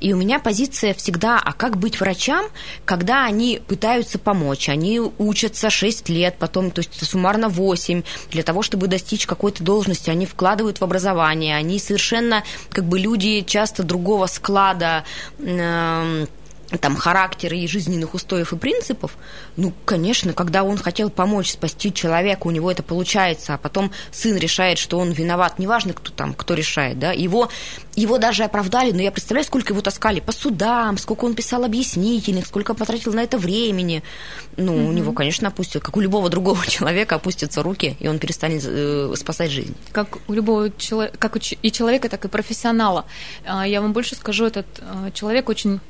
и 0.00 0.12
у 0.12 0.16
меня 0.16 0.38
позиция 0.38 0.94
всегда, 0.94 1.40
а 1.44 1.52
как 1.52 1.76
быть 1.76 2.00
врачам, 2.00 2.46
когда 2.84 3.24
они 3.24 3.60
пытаются 3.66 4.18
помочь, 4.18 4.68
они 4.68 5.00
учатся 5.00 5.70
6 5.70 6.08
лет, 6.08 6.36
потом, 6.38 6.70
то 6.70 6.80
есть 6.80 7.04
суммарно 7.04 7.48
8, 7.48 8.02
для 8.30 8.42
того, 8.42 8.62
чтобы 8.62 8.86
достичь 8.86 9.26
какой-то 9.26 9.62
должности, 9.62 10.10
они 10.10 10.26
вкладывают 10.26 10.80
в 10.80 10.84
образование, 10.84 11.56
они 11.56 11.78
совершенно, 11.78 12.44
как 12.70 12.84
бы 12.84 12.98
люди 12.98 13.42
часто 13.42 13.82
другого 13.82 14.26
склада, 14.26 15.04
э, 15.38 16.26
там 16.76 16.96
характера 16.96 17.56
и 17.56 17.66
жизненных 17.66 18.12
устоев 18.12 18.52
и 18.52 18.56
принципов, 18.56 19.16
ну, 19.56 19.72
конечно, 19.86 20.34
когда 20.34 20.64
он 20.64 20.76
хотел 20.76 21.08
помочь 21.08 21.52
спасти 21.52 21.92
человека, 21.92 22.46
у 22.46 22.50
него 22.50 22.70
это 22.70 22.82
получается, 22.82 23.54
а 23.54 23.58
потом 23.58 23.90
сын 24.10 24.36
решает, 24.36 24.78
что 24.78 24.98
он 24.98 25.12
виноват, 25.12 25.58
неважно, 25.58 25.94
кто 25.94 26.12
там, 26.12 26.34
кто 26.34 26.52
решает, 26.52 26.98
да, 26.98 27.12
его, 27.12 27.48
его 27.94 28.18
даже 28.18 28.44
оправдали, 28.44 28.92
но 28.92 29.00
я 29.00 29.10
представляю, 29.10 29.46
сколько 29.46 29.72
его 29.72 29.80
таскали 29.80 30.20
по 30.20 30.32
судам, 30.32 30.98
сколько 30.98 31.24
он 31.24 31.34
писал 31.34 31.64
объяснительных, 31.64 32.46
сколько 32.46 32.74
потратил 32.74 33.14
на 33.14 33.20
это 33.20 33.38
времени, 33.38 34.02
ну, 34.58 34.74
mm-hmm. 34.74 34.88
у 34.88 34.92
него, 34.92 35.12
конечно, 35.12 35.48
опустят, 35.48 35.82
как 35.82 35.96
у 35.96 36.00
любого 36.00 36.28
другого 36.28 36.66
человека 36.68 37.14
опустятся 37.14 37.62
руки, 37.62 37.96
и 37.98 38.08
он 38.08 38.18
перестанет 38.18 38.62
э, 38.66 39.14
спасать 39.16 39.50
жизнь. 39.50 39.74
Как 39.92 40.18
у 40.28 40.32
любого 40.34 40.70
человека, 40.70 41.16
как 41.18 41.36
и 41.36 41.72
человека, 41.72 42.10
так 42.10 42.24
и 42.26 42.28
профессионала. 42.28 43.06
А, 43.46 43.66
я 43.66 43.80
вам 43.80 43.92
больше 43.94 44.14
скажу, 44.16 44.44
этот 44.44 44.66
э, 44.80 45.10
человек 45.14 45.48
очень 45.48 45.80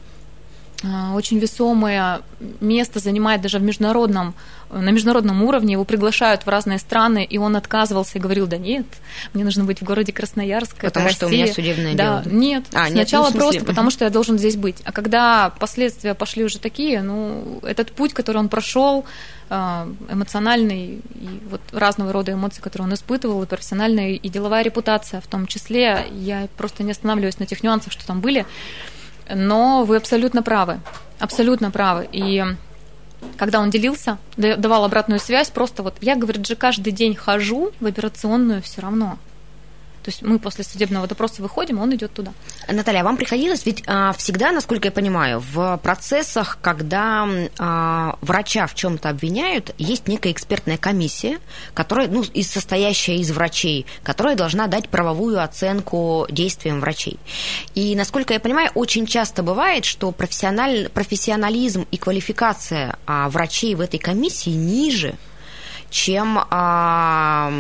очень 0.85 1.39
весомое 1.41 2.21
место 2.61 3.01
занимает 3.01 3.41
даже 3.41 3.59
в 3.59 3.63
международном, 3.63 4.35
на 4.71 4.91
международном 4.91 5.43
уровне. 5.43 5.73
Его 5.73 5.85
приглашают 5.85 6.47
в 6.47 6.49
разные 6.49 6.79
страны, 6.79 7.25
и 7.25 7.37
он 7.37 7.57
отказывался 7.57 8.19
и 8.19 8.21
говорил, 8.21 8.47
да 8.47 8.59
нет, 8.59 8.87
мне 9.35 9.45
нужно 9.45 9.65
быть 9.65 9.81
в 9.81 9.85
городе 9.85 10.13
Красноярск. 10.13 10.77
Потому 10.81 11.09
что 11.09 11.27
Россия. 11.27 11.43
у 11.43 11.43
меня 11.43 11.53
судебное 11.53 11.95
да, 11.95 12.23
дело. 12.23 12.33
Нет, 12.33 12.65
а, 12.73 12.87
сначала 12.87 13.27
нет, 13.27 13.35
ну, 13.35 13.41
просто 13.41 13.65
потому, 13.65 13.91
что 13.91 14.05
я 14.05 14.11
должен 14.11 14.39
здесь 14.39 14.55
быть. 14.55 14.77
А 14.85 14.93
когда 14.93 15.51
последствия 15.59 16.15
пошли 16.15 16.45
уже 16.45 16.61
такие, 16.61 17.03
ну, 17.03 17.61
этот 17.65 17.91
путь, 17.91 18.15
который 18.15 18.39
он 18.39 18.49
прошел, 18.49 19.05
а, 19.51 19.89
эмоциональный 20.09 21.01
и 21.15 21.41
вот 21.51 21.61
разного 21.73 22.13
рода 22.13 22.33
эмоции, 22.33 22.61
которые 22.61 22.87
он 22.87 22.95
испытывал, 22.95 23.43
и 23.43 23.47
профессиональная, 23.47 24.11
и 24.11 24.29
деловая 24.29 24.63
репутация 24.63 25.21
в 25.21 25.27
том 25.27 25.49
числе. 25.49 26.07
Я 26.13 26.47
просто 26.57 26.85
не 26.85 26.93
останавливаюсь 26.93 27.41
на 27.41 27.47
тех 27.47 27.65
нюансах, 27.65 27.93
что 27.93 28.07
там 28.07 28.21
были. 28.21 28.47
Но 29.35 29.85
вы 29.85 29.97
абсолютно 29.97 30.43
правы. 30.43 30.81
Абсолютно 31.19 31.71
правы. 31.71 32.09
И 32.13 32.45
когда 33.37 33.61
он 33.61 33.71
делился, 33.71 34.19
давал 34.37 34.85
обратную 34.85 35.21
связь, 35.21 35.51
просто 35.51 35.83
вот 35.83 35.95
я, 36.01 36.17
говорит 36.17 36.47
же, 36.47 36.57
каждый 36.57 36.93
день 36.93 37.15
хожу 37.15 37.73
в 37.81 37.87
операционную 37.87 38.63
все 38.63 38.81
равно. 38.81 39.19
То 40.03 40.11
есть 40.11 40.23
мы 40.23 40.39
после 40.39 40.65
судебного 40.65 41.07
допроса 41.07 41.43
выходим, 41.43 41.81
он 41.81 41.95
идет 41.95 42.13
туда. 42.13 42.33
Наталья, 42.69 43.01
а 43.01 43.05
вам 43.05 43.17
приходилось 43.17 43.67
ведь 43.67 43.83
а, 43.87 44.13
всегда, 44.13 44.53
насколько 44.53 44.89
я 44.89 44.93
понимаю, 44.93 45.43
в 45.53 45.79
процессах, 45.83 46.59
когда 46.63 47.29
а, 47.59 48.17
врача 48.21 48.67
в 48.67 48.75
чем-то 48.75 49.09
обвиняют, 49.11 49.75
есть 49.79 50.09
некая 50.09 50.33
экспертная 50.33 50.79
комиссия, 50.79 51.39
которая, 51.75 52.09
ну, 52.09 52.23
из 52.23 52.51
состоящая 52.51 53.17
из 53.17 53.31
врачей, 53.31 53.87
которая 54.03 54.37
должна 54.37 54.67
дать 54.67 54.89
правовую 54.89 55.43
оценку 55.43 56.27
действиям 56.31 56.81
врачей. 56.81 57.19
И, 57.75 57.95
насколько 57.97 58.35
я 58.35 58.41
понимаю, 58.41 58.71
очень 58.75 59.07
часто 59.07 59.43
бывает, 59.43 59.85
что 59.85 60.13
профессиональ, 60.13 60.89
профессионализм 60.89 61.87
и 61.91 61.97
квалификация 61.97 62.97
а, 63.07 63.29
врачей 63.29 63.75
в 63.75 63.81
этой 63.81 63.99
комиссии 63.99 64.51
ниже, 64.51 65.15
чем 65.91 66.39
а, 66.51 67.53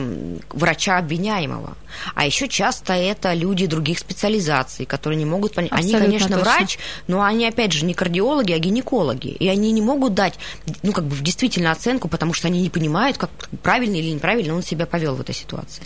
врача 0.50 0.98
обвиняемого. 0.98 1.76
А 2.14 2.26
еще 2.26 2.48
часто 2.48 2.92
это 2.92 3.32
люди 3.32 3.66
других 3.66 3.98
специализаций, 3.98 4.86
которые 4.86 5.18
не 5.18 5.24
могут 5.24 5.54
понять. 5.54 5.72
Они, 5.72 5.92
конечно, 5.92 6.36
точно. 6.36 6.42
врач, 6.42 6.78
но 7.06 7.22
они, 7.22 7.46
опять 7.46 7.72
же, 7.72 7.84
не 7.84 7.94
кардиологи, 7.94 8.52
а 8.52 8.58
гинекологи. 8.58 9.28
И 9.28 9.48
они 9.48 9.72
не 9.72 9.82
могут 9.82 10.14
дать, 10.14 10.34
ну, 10.82 10.92
как 10.92 11.04
бы, 11.04 11.16
действительно 11.16 11.72
оценку, 11.72 12.08
потому 12.08 12.34
что 12.34 12.48
они 12.48 12.60
не 12.60 12.70
понимают, 12.70 13.16
как 13.16 13.30
правильно 13.62 13.96
или 13.96 14.10
неправильно 14.10 14.54
он 14.54 14.62
себя 14.62 14.86
повел 14.86 15.14
в 15.14 15.20
этой 15.20 15.34
ситуации. 15.34 15.82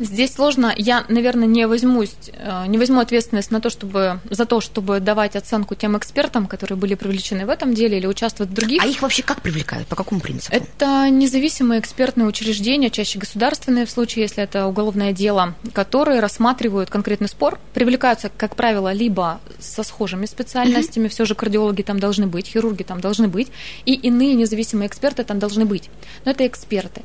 Здесь 0.00 0.32
сложно. 0.32 0.72
Я, 0.76 1.04
наверное, 1.08 1.46
не 1.46 1.66
возьмусь, 1.66 2.14
э, 2.32 2.64
не 2.68 2.78
возьму 2.78 3.00
ответственность 3.00 3.50
на 3.50 3.60
то, 3.60 3.68
чтобы 3.68 4.20
за 4.30 4.46
то, 4.46 4.62
чтобы 4.62 4.98
давать 4.98 5.36
оценку 5.36 5.74
тем 5.74 5.96
экспертам, 5.98 6.46
которые 6.46 6.78
были 6.78 6.94
привлечены 6.94 7.44
в 7.44 7.50
этом 7.50 7.74
деле 7.74 7.98
или 7.98 8.06
участвуют 8.06 8.50
в 8.50 8.54
других. 8.54 8.82
А 8.82 8.86
их 8.86 9.02
вообще 9.02 9.22
как 9.22 9.42
привлекают? 9.42 9.88
По 9.88 9.96
какому 9.96 10.22
принципу? 10.22 10.56
Это 10.56 11.10
независимые 11.10 11.80
экспертные 11.80 12.26
учреждения, 12.26 12.88
чаще 12.88 13.18
государственные 13.18 13.84
в 13.84 13.90
случае, 13.90 14.22
если 14.22 14.42
это 14.42 14.66
уголовное 14.66 15.12
дело, 15.12 15.54
которые 15.74 16.20
рассматривают 16.20 16.88
конкретный 16.88 17.28
спор, 17.28 17.58
привлекаются, 17.74 18.30
как 18.34 18.56
правило, 18.56 18.92
либо 18.94 19.38
со 19.58 19.82
схожими 19.82 20.24
специальностями, 20.24 21.06
mm-hmm. 21.06 21.10
все 21.10 21.26
же 21.26 21.34
кардиологи 21.34 21.82
там 21.82 22.00
должны 22.00 22.26
быть, 22.26 22.46
хирурги 22.46 22.84
там 22.84 23.02
должны 23.02 23.28
быть, 23.28 23.48
и 23.84 23.92
иные 23.92 24.32
независимые 24.34 24.88
эксперты 24.88 25.24
там 25.24 25.38
должны 25.38 25.66
быть. 25.66 25.90
Но 26.24 26.30
это 26.30 26.46
эксперты. 26.46 27.02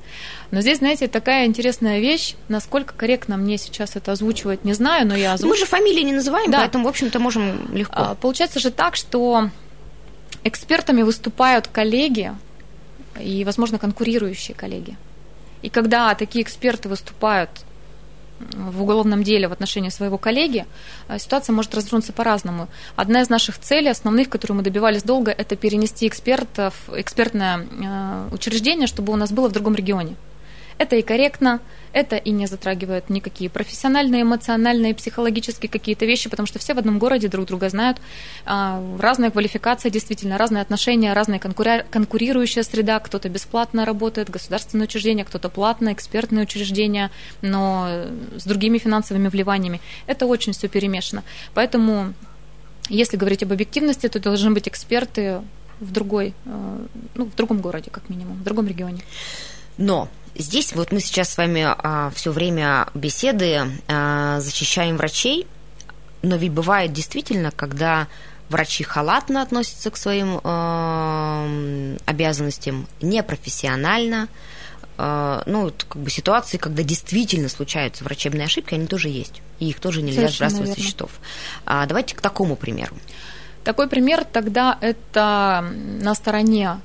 Но 0.52 0.62
здесь, 0.62 0.78
знаете, 0.78 1.08
такая 1.08 1.46
интересная 1.46 2.00
вещь, 2.00 2.36
насколько 2.48 2.85
корректно 2.94 3.38
мне 3.38 3.58
сейчас 3.58 3.96
это 3.96 4.12
озвучивать, 4.12 4.64
не 4.66 4.74
знаю, 4.74 5.08
но 5.08 5.16
я 5.16 5.34
озвучу. 5.34 5.54
Мы 5.54 5.58
же 5.58 5.66
фамилии 5.66 6.02
не 6.02 6.14
называем, 6.14 6.52
да. 6.52 6.60
поэтому, 6.60 6.86
в 6.86 6.88
общем-то, 6.88 7.20
можем 7.20 7.74
легко. 7.74 7.96
А, 7.98 8.16
получается 8.16 8.60
же 8.60 8.72
так, 8.72 8.96
что 8.96 9.50
экспертами 10.44 11.02
выступают 11.02 11.68
коллеги 11.68 12.34
и, 13.20 13.44
возможно, 13.44 13.80
конкурирующие 13.80 14.56
коллеги. 14.56 14.98
И 15.62 15.70
когда 15.70 16.14
такие 16.16 16.44
эксперты 16.44 16.90
выступают 16.90 17.50
в 18.40 18.82
уголовном 18.82 19.24
деле 19.24 19.48
в 19.48 19.54
отношении 19.54 19.90
своего 19.90 20.18
коллеги, 20.18 20.66
э, 21.08 21.18
ситуация 21.20 21.54
может 21.54 21.74
развернуться 21.74 22.14
по-разному. 22.14 22.68
Одна 22.96 23.22
из 23.22 23.30
наших 23.30 23.58
целей, 23.60 23.90
основных, 23.90 24.30
которую 24.30 24.58
мы 24.58 24.64
добивались 24.64 25.04
долго, 25.04 25.32
это 25.32 25.56
перенести 25.56 26.08
экспертов, 26.08 26.76
экспертное 26.94 27.60
э, 27.60 28.30
учреждение, 28.34 28.88
чтобы 28.88 29.14
у 29.14 29.16
нас 29.16 29.32
было 29.32 29.48
в 29.48 29.54
другом 29.54 29.76
регионе. 29.76 30.16
Это 30.78 30.98
и 30.98 31.02
корректно, 31.02 31.62
это 31.94 32.18
и 32.18 32.32
не 32.32 32.48
затрагивает 32.48 33.10
никакие 33.10 33.50
профессиональные, 33.50 34.24
эмоциональные, 34.24 34.94
психологические 34.94 35.70
какие-то 35.70 36.06
вещи, 36.06 36.30
потому 36.30 36.48
что 36.48 36.60
все 36.60 36.74
в 36.74 36.78
одном 36.78 37.00
городе 37.00 37.30
друг 37.30 37.46
друга 37.46 37.70
знают. 37.70 37.98
А, 38.46 38.84
разная 39.00 39.32
квалификация, 39.32 39.90
действительно, 39.90 40.38
разные 40.38 40.62
отношения, 40.62 41.14
разная 41.14 41.40
конкурирующая 41.40 42.64
среда. 42.64 43.00
Кто-то 43.00 43.30
бесплатно 43.30 43.86
работает, 43.86 44.30
государственное 44.30 44.88
учреждение, 44.88 45.24
кто-то 45.24 45.48
платно, 45.48 45.94
экспертные 45.94 46.44
учреждения, 46.44 47.10
но 47.42 47.88
с 48.36 48.44
другими 48.44 48.78
финансовыми 48.78 49.30
вливаниями. 49.30 49.80
Это 50.08 50.26
очень 50.26 50.52
все 50.52 50.68
перемешано. 50.68 51.24
Поэтому, 51.54 52.14
если 52.90 53.16
говорить 53.16 53.44
об 53.44 53.54
объективности, 53.54 54.10
то 54.10 54.20
должны 54.20 54.52
быть 54.52 54.68
эксперты 54.68 55.40
в 55.80 55.92
другой, 55.94 56.34
э, 56.46 56.86
ну, 57.16 57.26
в 57.26 57.36
другом 57.36 57.62
городе, 57.62 57.90
как 57.92 58.10
минимум, 58.10 58.38
в 58.38 58.44
другом 58.44 58.68
регионе. 58.68 59.02
Но 59.78 60.10
здесь 60.36 60.74
вот 60.74 60.92
мы 60.92 61.00
сейчас 61.00 61.34
с 61.34 61.38
вами 61.38 61.66
а, 61.66 62.12
все 62.16 62.32
время 62.32 62.88
беседы 62.94 63.72
а, 63.88 64.40
защищаем 64.40 64.98
врачей, 64.98 65.48
но 66.22 66.36
ведь 66.36 66.52
бывает 66.52 66.94
действительно, 66.94 67.52
когда 67.52 68.08
врачи 68.50 68.84
халатно 68.84 69.42
относятся 69.42 69.92
к 69.92 69.98
своим 69.98 70.40
э, 70.44 71.98
обязанностям, 72.06 72.88
непрофессионально. 73.02 74.28
Э, 74.98 75.42
ну, 75.46 75.72
как 75.88 76.02
бы 76.02 76.10
ситуации, 76.10 76.58
когда 76.58 76.84
действительно 76.84 77.50
случаются 77.50 78.04
врачебные 78.04 78.46
ошибки, 78.46 78.74
они 78.74 78.88
тоже 78.88 79.10
есть. 79.10 79.42
И 79.60 79.70
их 79.70 79.80
тоже 79.80 80.02
нельзя 80.02 80.22
Совершенно 80.22 80.50
сбрасывать 80.50 80.80
со 80.80 80.86
счетов. 80.86 81.12
А, 81.66 81.86
давайте 81.86 82.16
к 82.16 82.22
такому 82.22 82.56
примеру. 82.56 82.96
Такой 83.64 83.88
пример 83.88 84.26
тогда 84.26 84.78
это 84.80 85.66
на 86.02 86.14
стороне 86.14 86.82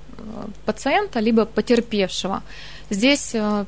пациента, 0.65 1.21
либо 1.21 1.45
потерпевшего. 1.45 2.43
Здесь 2.91 3.31
э, 3.35 3.65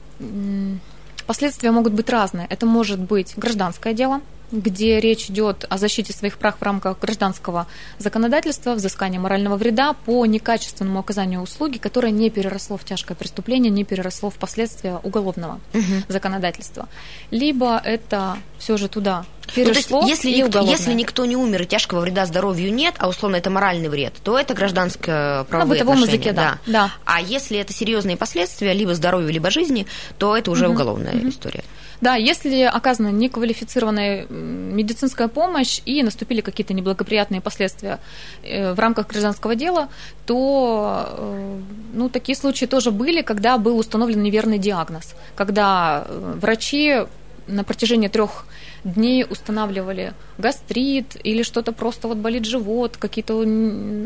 последствия 1.27 1.71
могут 1.71 1.93
быть 1.93 2.11
разные. 2.11 2.47
Это 2.51 2.67
может 2.67 2.99
быть 2.99 3.35
гражданское 3.37 3.95
дело, 3.95 4.21
где 4.53 5.01
речь 5.01 5.31
идет 5.31 5.65
о 5.69 5.79
защите 5.79 6.13
своих 6.13 6.39
прав 6.39 6.57
в 6.59 6.63
рамках 6.63 7.01
гражданского 7.01 7.67
законодательства, 7.99 8.75
взыскания 8.75 9.19
морального 9.19 9.57
вреда 9.57 9.95
по 9.95 10.25
некачественному 10.27 11.01
оказанию 11.01 11.41
услуги, 11.41 11.79
которое 11.79 12.13
не 12.13 12.31
переросло 12.31 12.77
в 12.77 12.85
тяжкое 12.85 13.17
преступление, 13.17 13.71
не 13.71 13.85
переросло 13.85 14.31
в 14.31 14.35
последствия 14.35 15.01
уголовного 15.03 15.61
угу. 15.73 15.83
законодательства. 16.09 16.89
Либо 17.31 17.81
это 17.83 18.37
все 18.59 18.77
же 18.77 18.89
туда 18.89 19.25
перешло 19.55 20.01
ну, 20.01 20.07
то 20.07 20.09
есть, 20.09 20.25
если, 20.25 20.41
никто, 20.41 20.61
если 20.61 20.93
никто 20.93 21.25
не 21.25 21.37
умер 21.37 21.63
и 21.63 21.67
тяжкого 21.67 22.01
вреда 22.01 22.27
здоровью 22.27 22.73
нет, 22.73 22.95
а 22.99 23.09
условно 23.09 23.37
это 23.37 23.51
моральный 23.51 23.89
вред, 23.89 24.15
то 24.23 24.39
это 24.39 24.55
гражданское 24.55 25.45
правовое 25.45 25.79
На 25.79 25.85
бытовом 25.85 26.03
языке, 26.03 26.33
да. 26.33 26.59
да. 26.67 26.93
А 27.05 27.21
если 27.21 27.59
это 27.59 27.73
серьезные 27.73 28.17
последствия, 28.17 28.73
либо 28.73 28.95
здоровью, 28.95 29.31
либо 29.31 29.51
жизни, 29.51 29.87
то 30.19 30.37
это 30.37 30.51
уже 30.51 30.67
угу. 30.67 30.75
уголовная 30.75 31.15
угу. 31.15 31.29
история. 31.29 31.65
Да, 32.03 32.17
если 32.17 32.63
оказана 32.63 33.13
неквалифицированная 33.13 34.27
медицинская 34.29 35.29
помощь 35.29 35.81
и 35.87 36.03
наступили 36.03 36.41
какие-то 36.41 36.75
неблагоприятные 36.75 37.41
последствия 37.41 38.01
э, 38.43 38.73
в 38.75 38.81
рамках 38.81 39.07
гражданского 39.07 39.55
дела, 39.55 39.89
то 40.27 41.07
э, 41.07 41.61
ну, 41.95 42.09
такие 42.09 42.35
случаи 42.35 42.67
тоже 42.67 42.91
были, 42.91 43.23
когда 43.23 43.57
был 43.57 43.79
установлен 43.79 44.21
неверный 44.21 44.59
диагноз, 44.59 45.15
когда 45.37 46.05
э, 46.09 46.35
врачи 46.41 47.07
на 47.47 47.63
протяжении 47.63 48.09
трех 48.09 48.47
дней 48.85 49.25
устанавливали 49.29 50.15
гастрит 50.39 51.17
или 51.23 51.43
что-то 51.43 51.73
просто 51.73 52.09
вот 52.09 52.19
болит 52.19 52.45
живот, 52.45 52.97
какие-то 52.97 53.35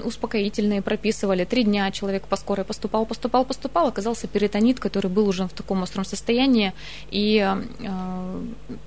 успокоительные 0.05 0.83
прописывали. 0.83 1.45
Три 1.45 1.65
дня 1.65 1.91
человек 1.91 2.25
по 2.25 2.37
скорой 2.37 2.65
поступал, 2.65 3.07
поступал, 3.07 3.45
поступал, 3.45 3.89
оказался 3.89 4.27
перитонит, 4.27 4.81
который 4.81 5.11
был 5.11 5.29
уже 5.29 5.45
в 5.47 5.53
таком 5.53 5.83
остром 5.83 6.05
состоянии, 6.05 6.73
и 7.11 7.39
э, 7.39 8.79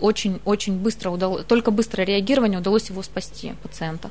очень-очень 0.00 0.78
быстро 0.78 1.10
удалось, 1.10 1.44
только 1.44 1.70
быстрое 1.70 2.06
реагирование 2.06 2.58
удалось 2.58 2.88
его 2.88 3.02
спасти, 3.02 3.54
пациента. 3.62 4.10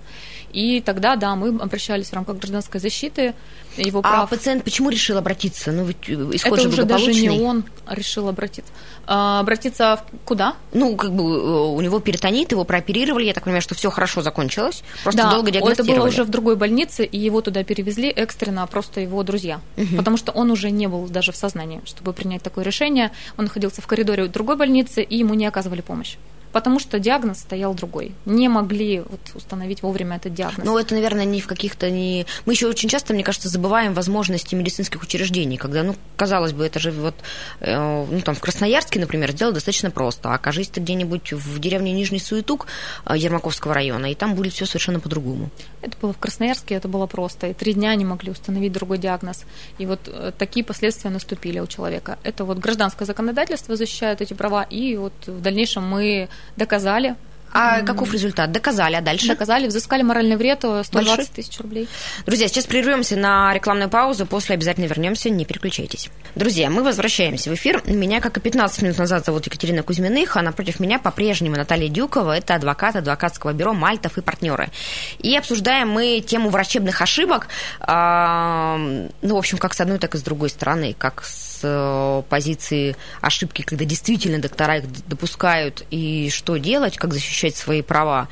И 0.51 0.81
тогда, 0.81 1.15
да, 1.15 1.35
мы 1.35 1.49
обращались 1.61 2.09
в 2.09 2.13
рамках 2.13 2.37
гражданской 2.37 2.79
защиты, 2.79 3.35
его 3.77 4.01
прав. 4.01 4.23
А 4.23 4.27
пациент 4.27 4.63
почему 4.63 4.89
решил 4.89 5.17
обратиться? 5.17 5.71
Ну, 5.71 5.85
ведь 5.85 6.09
исход 6.09 6.59
Это 6.59 6.69
уже 6.69 6.83
даже 6.83 7.13
не 7.13 7.29
он 7.29 7.63
решил 7.87 8.27
обратиться. 8.27 8.71
А, 9.05 9.39
обратиться 9.39 10.01
куда? 10.25 10.55
Ну, 10.73 10.95
как 10.95 11.11
бы 11.11 11.23
э, 11.23 11.25
у 11.25 11.81
него 11.81 11.99
перитонит, 11.99 12.51
его 12.51 12.63
прооперировали, 12.63 13.25
я 13.25 13.33
так 13.33 13.43
понимаю, 13.43 13.61
что 13.61 13.75
все 13.75 13.89
хорошо 13.89 14.21
закончилось, 14.21 14.83
просто 15.03 15.23
да, 15.23 15.31
долго 15.31 15.51
диагностировали. 15.51 15.91
это 15.91 15.99
было 15.99 16.07
уже 16.07 16.23
в 16.23 16.29
другой 16.29 16.55
больнице, 16.55 17.05
и 17.05 17.17
его 17.17 17.41
туда 17.41 17.63
перевезли 17.63 18.09
экстренно 18.09 18.65
просто 18.67 19.01
его 19.01 19.23
друзья, 19.23 19.61
угу. 19.77 19.97
потому 19.97 20.17
что 20.17 20.31
он 20.31 20.51
уже 20.51 20.69
не 20.71 20.87
был 20.87 21.07
даже 21.07 21.31
в 21.31 21.35
сознании, 21.35 21.81
чтобы 21.85 22.13
принять 22.13 22.43
такое 22.43 22.63
решение. 22.63 23.11
Он 23.37 23.45
находился 23.45 23.81
в 23.81 23.87
коридоре 23.87 24.27
другой 24.27 24.57
больницы, 24.57 25.01
и 25.01 25.17
ему 25.17 25.33
не 25.33 25.45
оказывали 25.45 25.78
помощь 25.81 26.17
потому 26.51 26.79
что 26.79 26.99
диагноз 26.99 27.39
стоял 27.39 27.73
другой. 27.73 28.13
Не 28.25 28.49
могли 28.49 29.01
вот 29.01 29.19
установить 29.35 29.83
вовремя 29.83 30.17
этот 30.17 30.33
диагноз. 30.33 30.65
Ну, 30.65 30.77
это, 30.77 30.93
наверное, 30.93 31.25
не 31.25 31.41
в 31.41 31.47
каких-то... 31.47 31.89
Не... 31.89 32.25
Мы 32.45 32.53
еще 32.53 32.67
очень 32.67 32.89
часто, 32.89 33.13
мне 33.13 33.23
кажется, 33.23 33.49
забываем 33.49 33.93
возможности 33.93 34.55
медицинских 34.55 35.01
учреждений, 35.01 35.57
когда, 35.57 35.83
ну, 35.83 35.95
казалось 36.15 36.53
бы, 36.53 36.65
это 36.65 36.79
же 36.79 36.91
вот, 36.91 37.15
э, 37.59 38.05
ну, 38.09 38.21
там, 38.21 38.35
в 38.35 38.39
Красноярске, 38.39 38.99
например, 38.99 39.31
сделать 39.31 39.55
достаточно 39.55 39.91
просто. 39.91 40.31
А 40.31 40.35
окажись 40.35 40.69
ты 40.69 40.79
где-нибудь 40.79 41.33
в 41.33 41.59
деревне 41.59 41.91
Нижний 41.91 42.19
Суетук 42.19 42.67
э, 43.05 43.17
Ермаковского 43.17 43.73
района, 43.73 44.11
и 44.11 44.15
там 44.15 44.35
будет 44.35 44.53
все 44.53 44.65
совершенно 44.65 44.99
по-другому. 44.99 45.49
Это 45.81 45.95
было 46.01 46.13
в 46.13 46.17
Красноярске, 46.17 46.75
это 46.75 46.87
было 46.87 47.05
просто. 47.05 47.47
И 47.47 47.53
три 47.53 47.73
дня 47.73 47.93
не 47.95 48.05
могли 48.05 48.31
установить 48.31 48.71
другой 48.71 48.97
диагноз. 48.97 49.45
И 49.77 49.85
вот 49.85 50.01
э, 50.07 50.31
такие 50.37 50.63
последствия 50.63 51.09
наступили 51.09 51.59
у 51.59 51.67
человека. 51.67 52.17
Это 52.23 52.45
вот 52.45 52.57
гражданское 52.57 53.05
законодательство 53.05 53.75
защищает 53.75 54.21
эти 54.21 54.33
права, 54.33 54.63
и 54.63 54.95
вот 54.97 55.13
в 55.25 55.41
дальнейшем 55.41 55.87
мы 55.87 56.29
доказали. 56.55 57.15
А 57.51 57.81
каков 57.81 58.13
результат? 58.13 58.51
Доказали, 58.51 58.93
а 58.93 59.01
дальше? 59.01 59.27
Доказали, 59.27 59.65
взыскали 59.65 60.03
моральный 60.03 60.35
вред 60.35 60.59
120 60.59 60.93
Большой? 60.93 61.25
тысяч 61.25 61.59
рублей. 61.59 61.89
Друзья, 62.27 62.47
сейчас 62.47 62.65
прервемся 62.65 63.15
на 63.15 63.51
рекламную 63.55 63.89
паузу, 63.89 64.27
после 64.27 64.53
обязательно 64.53 64.85
вернемся, 64.85 65.31
не 65.31 65.45
переключайтесь. 65.45 66.11
Друзья, 66.35 66.69
мы 66.69 66.83
возвращаемся 66.83 67.49
в 67.49 67.55
эфир. 67.55 67.81
Меня, 67.87 68.21
как 68.21 68.37
и 68.37 68.39
15 68.39 68.83
минут 68.83 68.99
назад, 68.99 69.25
зовут 69.25 69.47
Екатерина 69.47 69.81
Кузьминых, 69.81 70.37
а 70.37 70.43
напротив 70.43 70.79
меня 70.79 70.99
по-прежнему 70.99 71.55
Наталья 71.55 71.89
Дюкова, 71.89 72.37
это 72.37 72.53
адвокат 72.53 72.97
адвокатского 72.97 73.51
бюро 73.51 73.73
«Мальтов 73.73 74.19
и 74.19 74.21
партнеры». 74.21 74.69
И 75.17 75.35
обсуждаем 75.35 75.89
мы 75.89 76.19
тему 76.19 76.51
врачебных 76.51 77.01
ошибок, 77.01 77.47
ну, 77.79 79.07
в 79.21 79.37
общем, 79.37 79.57
как 79.57 79.73
с 79.73 79.81
одной, 79.81 79.97
так 79.97 80.13
и 80.13 80.19
с 80.19 80.21
другой 80.21 80.51
стороны, 80.51 80.95
как 80.95 81.23
с 81.23 81.48
Э, 81.63 82.23
позиции 82.29 82.95
ошибки, 83.21 83.61
когда 83.61 83.85
действительно 83.85 84.39
доктора 84.39 84.77
их 84.77 85.07
допускают, 85.07 85.83
и 85.89 86.29
что 86.29 86.57
делать, 86.57 86.97
как 86.97 87.13
защищать 87.13 87.55
свои 87.55 87.81
права, 87.81 88.27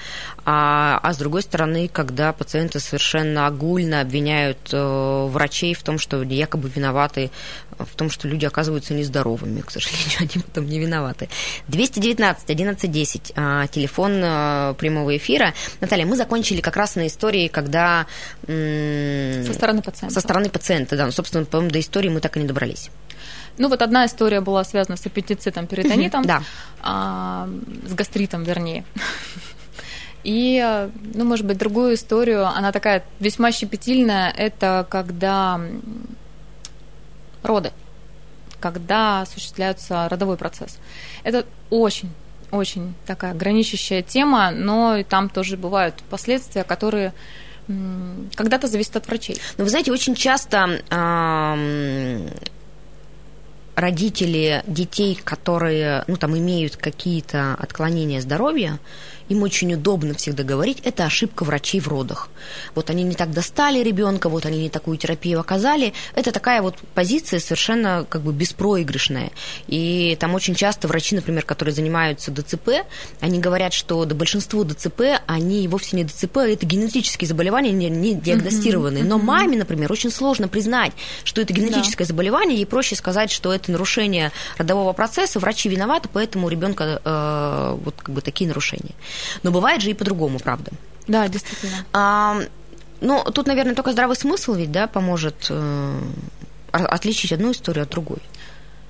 а, 0.45 0.99
а 1.01 1.13
с 1.13 1.17
другой 1.17 1.41
стороны, 1.41 1.89
когда 1.91 2.33
пациенты 2.33 2.79
совершенно 2.79 3.47
огульно 3.47 4.01
обвиняют 4.01 4.57
э, 4.71 5.27
врачей 5.29 5.73
в 5.73 5.83
том, 5.83 5.99
что 5.99 6.21
якобы 6.21 6.69
виноваты 6.69 7.31
в 7.77 7.95
том, 7.95 8.09
что 8.09 8.27
люди 8.27 8.45
оказываются 8.45 8.93
нездоровыми, 8.93 9.61
к 9.61 9.71
сожалению, 9.71 10.17
они 10.19 10.43
потом 10.43 10.65
не 10.67 10.79
виноваты. 10.79 11.29
219 11.67 12.43
1110 12.43 13.33
телефон 13.71 14.21
э, 14.23 14.73
прямого 14.77 15.15
эфира. 15.15 15.53
Наталья, 15.81 16.05
мы 16.05 16.15
закончили 16.15 16.61
как 16.61 16.75
раз 16.75 16.95
на 16.95 17.07
истории, 17.07 17.47
когда... 17.47 18.05
Со 18.45 19.53
стороны 19.53 19.81
пациента. 19.81 20.13
Со 20.13 20.21
стороны 20.21 20.49
пациента, 20.49 20.97
да. 20.97 21.05
Ну, 21.05 21.11
собственно, 21.11 21.45
по-моему, 21.45 21.71
до 21.71 21.79
истории 21.79 22.09
мы 22.09 22.19
так 22.19 22.37
и 22.37 22.39
не 22.39 22.47
добрались. 22.47 22.89
Ну, 23.57 23.69
вот 23.69 23.81
одна 23.81 24.05
история 24.05 24.41
была 24.41 24.63
связана 24.63 24.97
с 24.97 25.05
аппендицитом, 25.05 25.67
перитонитом, 25.67 26.23
да. 26.23 26.43
а, 26.81 27.49
с 27.87 27.93
гастритом, 27.93 28.43
вернее. 28.43 28.83
И, 30.23 30.89
ну, 31.13 31.23
может 31.23 31.45
быть, 31.45 31.57
другую 31.57 31.95
историю, 31.95 32.45
она 32.45 32.71
такая 32.71 33.03
весьма 33.19 33.51
щепетильная, 33.51 34.29
это 34.29 34.85
когда 34.89 35.59
роды, 37.43 37.71
когда 38.59 39.21
осуществляется 39.21 40.09
родовой 40.09 40.37
процесс. 40.37 40.77
Это 41.23 41.45
очень 41.69 42.09
очень 42.51 42.93
такая 43.05 43.33
граничащая 43.33 44.01
тема, 44.01 44.51
но 44.51 44.95
и 44.95 45.03
там 45.03 45.29
тоже 45.29 45.57
бывают 45.57 45.95
последствия, 46.09 46.63
которые 46.63 47.13
когда-то 48.35 48.67
зависят 48.67 48.95
от 48.95 49.07
врачей. 49.07 49.37
Но 49.57 49.65
вы 49.65 49.69
знаете, 49.69 49.91
очень 49.91 50.15
часто 50.15 50.79
родители 53.77 54.63
детей, 54.65 55.15
которые, 55.23 56.03
ну, 56.07 56.17
там, 56.17 56.35
имеют 56.35 56.75
какие-то 56.77 57.53
отклонения 57.53 58.19
здоровья, 58.21 58.79
им 59.29 59.43
очень 59.43 59.73
удобно 59.73 60.13
всегда 60.13 60.43
говорить, 60.43 60.79
это 60.83 61.05
ошибка 61.05 61.43
врачей 61.43 61.79
в 61.79 61.87
родах. 61.87 62.29
Вот 62.75 62.89
они 62.89 63.03
не 63.03 63.15
так 63.15 63.31
достали 63.31 63.83
ребенка, 63.83 64.29
вот 64.29 64.45
они 64.45 64.59
не 64.59 64.69
такую 64.69 64.97
терапию 64.97 65.39
оказали. 65.39 65.93
Это 66.15 66.31
такая 66.31 66.61
вот 66.61 66.75
позиция 66.93 67.39
совершенно 67.39 68.05
как 68.07 68.21
бы 68.21 68.33
беспроигрышная. 68.33 69.31
И 69.67 70.17
там 70.19 70.33
очень 70.35 70.55
часто 70.55 70.87
врачи, 70.87 71.15
например, 71.15 71.43
которые 71.43 71.73
занимаются 71.73 72.31
ДЦП, 72.31 72.69
они 73.19 73.39
говорят, 73.39 73.73
что 73.73 74.05
да, 74.05 74.15
большинство 74.15 74.63
ДЦП, 74.63 75.21
они 75.25 75.67
вовсе 75.67 75.97
не 75.97 76.03
ДЦП, 76.03 76.37
это 76.37 76.65
генетические 76.65 77.27
заболевания, 77.27 77.71
не, 77.71 77.89
не 77.89 78.13
диагностированные. 78.13 79.03
Но 79.03 79.17
маме, 79.17 79.57
например, 79.57 79.91
очень 79.91 80.11
сложно 80.11 80.47
признать, 80.47 80.93
что 81.23 81.41
это 81.41 81.53
генетическое 81.53 82.05
да. 82.05 82.09
заболевание, 82.09 82.57
ей 82.57 82.65
проще 82.65 82.95
сказать, 82.95 83.31
что 83.31 83.53
это 83.53 83.71
нарушение 83.71 84.31
родового 84.57 84.93
процесса, 84.93 85.39
врачи 85.39 85.69
виноваты, 85.69 86.09
поэтому 86.11 86.47
у 86.47 86.49
ребенка 86.49 87.01
э, 87.03 87.77
вот 87.83 87.95
как 87.97 88.13
бы 88.13 88.21
такие 88.21 88.47
нарушения. 88.47 88.95
Но 89.43 89.51
бывает 89.51 89.81
же 89.81 89.91
и 89.91 89.93
по-другому, 89.93 90.39
правда. 90.39 90.71
Да, 91.07 91.27
действительно. 91.27 91.85
А, 91.93 92.41
ну, 93.01 93.23
тут, 93.23 93.47
наверное, 93.47 93.75
только 93.75 93.91
здравый 93.91 94.15
смысл 94.15 94.53
ведь, 94.53 94.71
да, 94.71 94.87
поможет 94.87 95.47
э, 95.49 95.99
отличить 96.71 97.31
одну 97.31 97.51
историю 97.51 97.83
от 97.83 97.89
другой. 97.89 98.19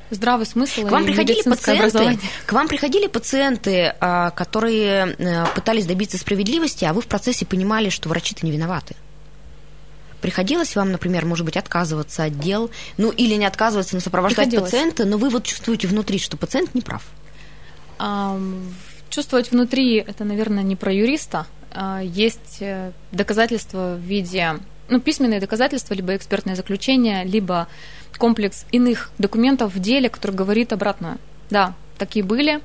Здравый 0.09 0.45
смысл. 0.45 0.87
К 0.87 0.91
вам 0.91 1.03
приходили 1.03 1.41
пациенты, 1.41 2.19
к 2.45 2.53
вам 2.53 2.67
приходили 2.69 3.07
пациенты, 3.07 3.93
а, 3.99 4.31
которые 4.31 5.15
э, 5.17 5.45
пытались 5.53 5.85
добиться 5.85 6.17
справедливости, 6.17 6.85
а 6.85 6.93
вы 6.93 7.01
в 7.01 7.07
процессе 7.07 7.45
понимали, 7.45 7.89
что 7.89 8.07
врачи-то 8.07 8.45
не 8.45 8.51
виноваты. 8.51 8.95
Приходилось 10.21 10.75
вам, 10.75 10.91
например, 10.91 11.25
может 11.25 11.45
быть, 11.45 11.57
отказываться 11.57 12.23
от 12.23 12.39
дел, 12.39 12.71
ну 12.97 13.11
или 13.11 13.35
не 13.35 13.45
отказываться, 13.45 13.95
но 13.95 14.01
сопровождать 14.01 14.55
пациента, 14.55 15.05
но 15.05 15.17
вы 15.17 15.29
вот 15.29 15.43
чувствуете 15.43 15.87
внутри, 15.87 16.19
что 16.19 16.37
пациент 16.37 16.73
не 16.73 16.81
прав. 16.81 17.03
Чувствовать 19.09 19.51
внутри 19.51 19.95
это, 19.95 20.23
наверное, 20.23 20.63
не 20.63 20.75
про 20.75 20.91
юриста. 20.91 21.47
А 21.71 22.01
есть 22.01 22.57
э, 22.61 22.91
доказательства 23.11 23.95
в 23.95 23.99
виде, 23.99 24.55
ну, 24.89 24.99
письменные 24.99 25.39
доказательства, 25.39 25.93
либо 25.93 26.15
экспертное 26.15 26.55
заключение, 26.55 27.23
либо 27.23 27.67
комплекс 28.17 28.65
иных 28.71 29.11
документов 29.17 29.75
в 29.75 29.79
деле, 29.79 30.09
который 30.09 30.35
говорит 30.35 30.73
обратное. 30.73 31.17
Да, 31.49 31.75
такие 31.97 32.23
были. 32.23 32.61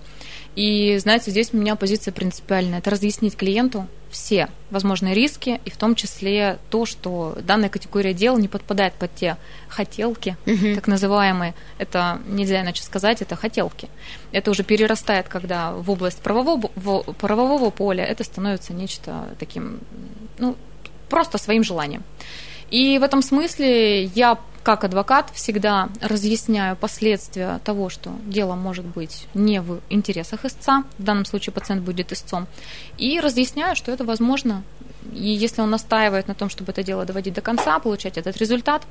И, 0.57 0.97
знаете, 0.99 1.31
здесь 1.31 1.51
у 1.53 1.57
меня 1.57 1.77
позиция 1.77 2.13
принципиальная. 2.13 2.79
Это 2.79 2.91
разъяснить 2.91 3.37
клиенту 3.37 3.87
все 4.13 4.49
возможные 4.71 5.15
риски, 5.15 5.61
и 5.65 5.71
в 5.71 5.77
том 5.77 5.95
числе 5.95 6.59
то, 6.71 6.87
что 6.87 7.37
данная 7.43 7.71
категория 7.71 8.13
дел 8.13 8.39
не 8.39 8.47
подпадает 8.47 8.93
под 8.95 9.13
те 9.15 9.37
хотелки, 9.69 10.37
угу. 10.47 10.75
так 10.75 10.87
называемые. 10.87 11.55
Это 11.79 12.21
нельзя 12.29 12.61
иначе 12.61 12.83
сказать, 12.83 13.23
это 13.23 13.35
хотелки. 13.35 13.89
Это 14.31 14.51
уже 14.51 14.63
перерастает, 14.63 15.29
когда 15.29 15.73
в 15.73 15.91
область 15.91 16.21
правового, 16.21 16.71
в 16.77 17.03
правового 17.15 17.71
поля 17.71 18.05
это 18.05 18.23
становится 18.23 18.75
нечто 18.75 19.35
таким, 19.39 19.81
ну, 20.39 20.57
просто 21.09 21.39
своим 21.39 21.65
желанием. 21.65 22.05
И 22.71 22.99
в 22.99 23.03
этом 23.03 23.23
смысле 23.23 24.05
я 24.05 24.39
как 24.63 24.85
адвокат 24.85 25.31
всегда 25.35 25.89
разъясняю 26.01 26.77
последствия 26.77 27.61
того, 27.65 27.89
что 27.89 28.13
дело 28.25 28.55
может 28.55 28.85
быть 28.85 29.27
не 29.35 29.61
в 29.61 29.81
интересах 29.91 30.45
истца, 30.45 30.85
в 30.99 31.03
данном 31.03 31.25
случае 31.25 31.53
пациент 31.53 31.83
будет 31.83 32.13
истцом, 32.13 32.47
и 32.99 33.21
разъясняю, 33.21 33.77
что 33.77 33.93
это 33.93 34.05
возможно. 34.05 34.63
И 35.13 35.29
если 35.29 35.63
он 35.63 35.71
настаивает 35.71 36.29
на 36.29 36.35
том, 36.35 36.49
чтобы 36.49 36.73
это 36.73 36.83
дело 36.83 37.05
доводить 37.05 37.35
до 37.35 37.41
конца, 37.41 37.79
получать 37.81 38.19
этот 38.19 38.37
результат, 38.37 38.83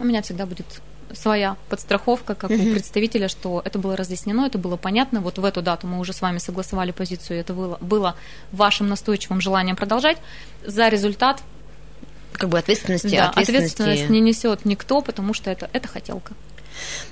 у 0.00 0.04
меня 0.04 0.22
всегда 0.22 0.46
будет 0.46 0.66
своя 1.12 1.56
подстраховка, 1.68 2.34
как 2.34 2.50
у 2.50 2.54
представителя, 2.54 3.28
что 3.28 3.62
это 3.64 3.78
было 3.78 3.96
разъяснено, 3.96 4.46
это 4.46 4.58
было 4.58 4.76
понятно. 4.76 5.20
Вот 5.20 5.38
в 5.38 5.44
эту 5.44 5.62
дату 5.62 5.86
мы 5.86 5.98
уже 6.00 6.12
с 6.12 6.20
вами 6.20 6.38
согласовали 6.38 6.90
позицию, 6.90 7.40
это 7.40 7.54
было, 7.54 7.78
было 7.80 8.14
вашим 8.52 8.88
настойчивым 8.88 9.40
желанием 9.40 9.76
продолжать. 9.76 10.18
За 10.66 10.88
результат 10.88 11.42
как 12.38 12.48
бы 12.48 12.58
ответственности, 12.58 13.16
да, 13.16 13.28
ответственности... 13.28 13.82
ответственность 13.82 14.10
не 14.10 14.20
несет 14.20 14.64
никто, 14.64 15.02
потому 15.02 15.34
что 15.34 15.50
это, 15.50 15.68
это 15.72 15.88
хотелка. 15.88 16.32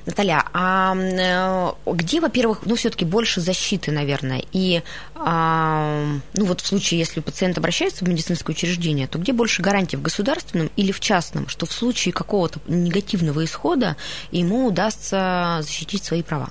Наталья, 0.06 0.44
а 0.52 0.94
э, 0.96 1.72
где, 1.92 2.20
во-первых, 2.20 2.60
ну, 2.64 2.76
все-таки 2.76 3.04
больше 3.04 3.40
защиты, 3.40 3.90
наверное, 3.90 4.44
и, 4.52 4.82
а, 5.16 6.04
ну, 6.34 6.44
вот 6.44 6.60
в 6.60 6.66
случае, 6.66 7.00
если 7.00 7.20
пациент 7.20 7.58
обращается 7.58 8.04
в 8.04 8.08
медицинское 8.08 8.52
учреждение, 8.52 9.08
то 9.08 9.18
где 9.18 9.32
больше 9.32 9.62
гарантий, 9.62 9.96
в 9.96 10.02
государственном 10.02 10.70
или 10.76 10.92
в 10.92 11.00
частном, 11.00 11.48
что 11.48 11.66
в 11.66 11.72
случае 11.72 12.12
какого-то 12.12 12.60
негативного 12.68 13.44
исхода 13.44 13.96
ему 14.30 14.66
удастся 14.66 15.58
защитить 15.62 16.04
свои 16.04 16.22
права? 16.22 16.50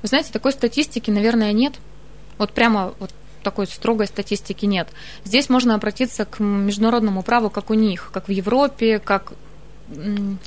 Вы 0.00 0.08
знаете, 0.08 0.30
такой 0.32 0.52
статистики, 0.52 1.10
наверное, 1.10 1.52
нет. 1.52 1.74
Вот 2.38 2.52
прямо 2.52 2.94
вот 3.00 3.10
такой 3.42 3.66
строгой 3.66 4.06
статистики 4.06 4.66
нет. 4.66 4.88
Здесь 5.24 5.48
можно 5.48 5.74
обратиться 5.74 6.24
к 6.24 6.40
международному 6.40 7.22
праву, 7.22 7.50
как 7.50 7.70
у 7.70 7.74
них, 7.74 8.10
как 8.12 8.28
в 8.28 8.30
Европе, 8.30 8.98
как 8.98 9.32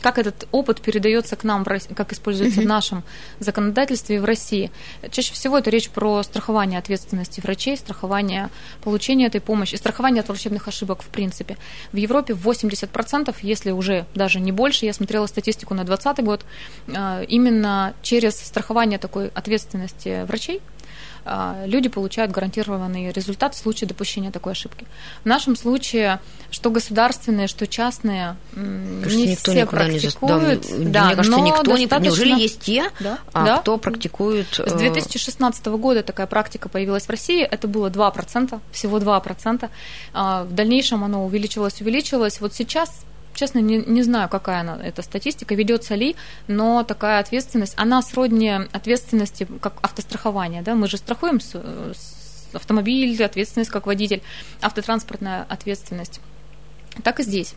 как 0.02 0.20
этот 0.20 0.48
опыт 0.52 0.82
передается 0.82 1.36
к 1.36 1.44
нам, 1.44 1.66
как 1.66 2.14
используется 2.14 2.62
в 2.62 2.66
нашем 2.66 3.04
законодательстве 3.40 4.18
и 4.18 4.20
в 4.20 4.26
России. 4.26 4.72
Чаще 5.10 5.34
всего 5.34 5.58
это 5.58 5.70
речь 5.70 5.90
про 5.90 6.22
страхование 6.24 6.78
ответственности 6.78 7.42
врачей, 7.42 7.76
страхование 7.76 8.50
получения 8.84 9.28
этой 9.28 9.42
помощи, 9.42 9.76
страхование 9.76 10.22
от 10.22 10.30
врачебных 10.30 10.68
ошибок 10.68 11.02
в 11.02 11.08
принципе. 11.08 11.58
В 11.92 11.98
Европе 11.98 12.34
80%, 12.34 13.36
если 13.42 13.72
уже 13.72 14.06
даже 14.14 14.40
не 14.40 14.52
больше, 14.52 14.86
я 14.86 14.94
смотрела 14.94 15.26
статистику 15.26 15.74
на 15.74 15.84
2020 15.84 16.26
год, 16.26 16.46
э, 16.88 17.26
именно 17.28 17.94
через 18.04 18.36
страхование 18.36 19.00
такой 19.00 19.30
ответственности 19.30 20.24
врачей 20.26 20.58
а, 20.58 20.81
люди 21.66 21.90
получают 21.90 22.32
гарантированный 22.32 23.12
результат 23.12 23.54
в 23.54 23.58
случае 23.58 23.88
допущения 23.88 24.32
такой 24.32 24.54
ошибки. 24.54 24.86
В 25.24 25.26
нашем 25.26 25.56
случае, 25.56 26.20
что 26.50 26.70
государственные, 26.70 27.48
что 27.48 27.68
частные, 27.68 28.36
Кажется, 28.54 29.18
не 29.18 29.28
никто 29.28 29.52
все 29.52 29.66
практикуют. 29.66 30.70
Не 30.70 30.86
да, 30.86 30.92
да, 30.92 31.06
мне 31.06 31.16
кажется, 31.16 31.42
никто 31.42 31.64
достаточно... 31.64 32.00
не... 32.00 32.06
Неужели 32.06 32.40
есть 32.40 32.62
те, 32.62 32.86
да, 33.00 33.20
а, 33.34 33.46
да. 33.46 33.58
кто 33.60 33.78
практикует... 33.78 34.48
С 34.54 34.74
2016 34.74 35.68
э, 35.68 35.70
года 35.78 36.04
такая 36.04 36.28
практика 36.28 36.70
появилась 36.70 37.06
в 37.06 37.10
России. 37.10 37.44
Это 37.44 37.68
было 37.68 37.90
2%, 37.90 38.60
всего 38.72 39.00
2%. 39.00 39.70
А, 40.14 40.44
в 40.44 40.54
дальнейшем 40.54 41.04
оно 41.04 41.26
увеличилось, 41.26 41.82
увеличилось. 41.82 42.42
Вот 42.42 42.54
сейчас 42.54 43.06
честно, 43.34 43.60
не, 43.60 43.78
не 43.78 44.04
знаю, 44.04 44.30
какая 44.30 44.62
она, 44.62 44.80
эта 44.82 45.02
статистика, 45.02 45.56
ведется 45.56 45.96
ли, 45.96 46.16
но 46.48 46.84
такая 46.84 47.20
ответственность, 47.20 47.74
она 47.78 48.02
сродни 48.02 48.50
ответственности, 48.50 49.48
как 49.62 49.74
автострахование, 49.82 50.62
да, 50.62 50.76
мы 50.76 50.88
же 50.88 50.98
страхуем 50.98 51.40
с, 51.40 51.54
с 51.54 52.50
автомобиль, 52.54 53.22
ответственность 53.24 53.72
как 53.72 53.86
водитель, 53.88 54.22
автотранспортная 54.62 55.46
ответственность. 55.50 56.20
Так 57.04 57.20
и 57.20 57.24
здесь. 57.24 57.56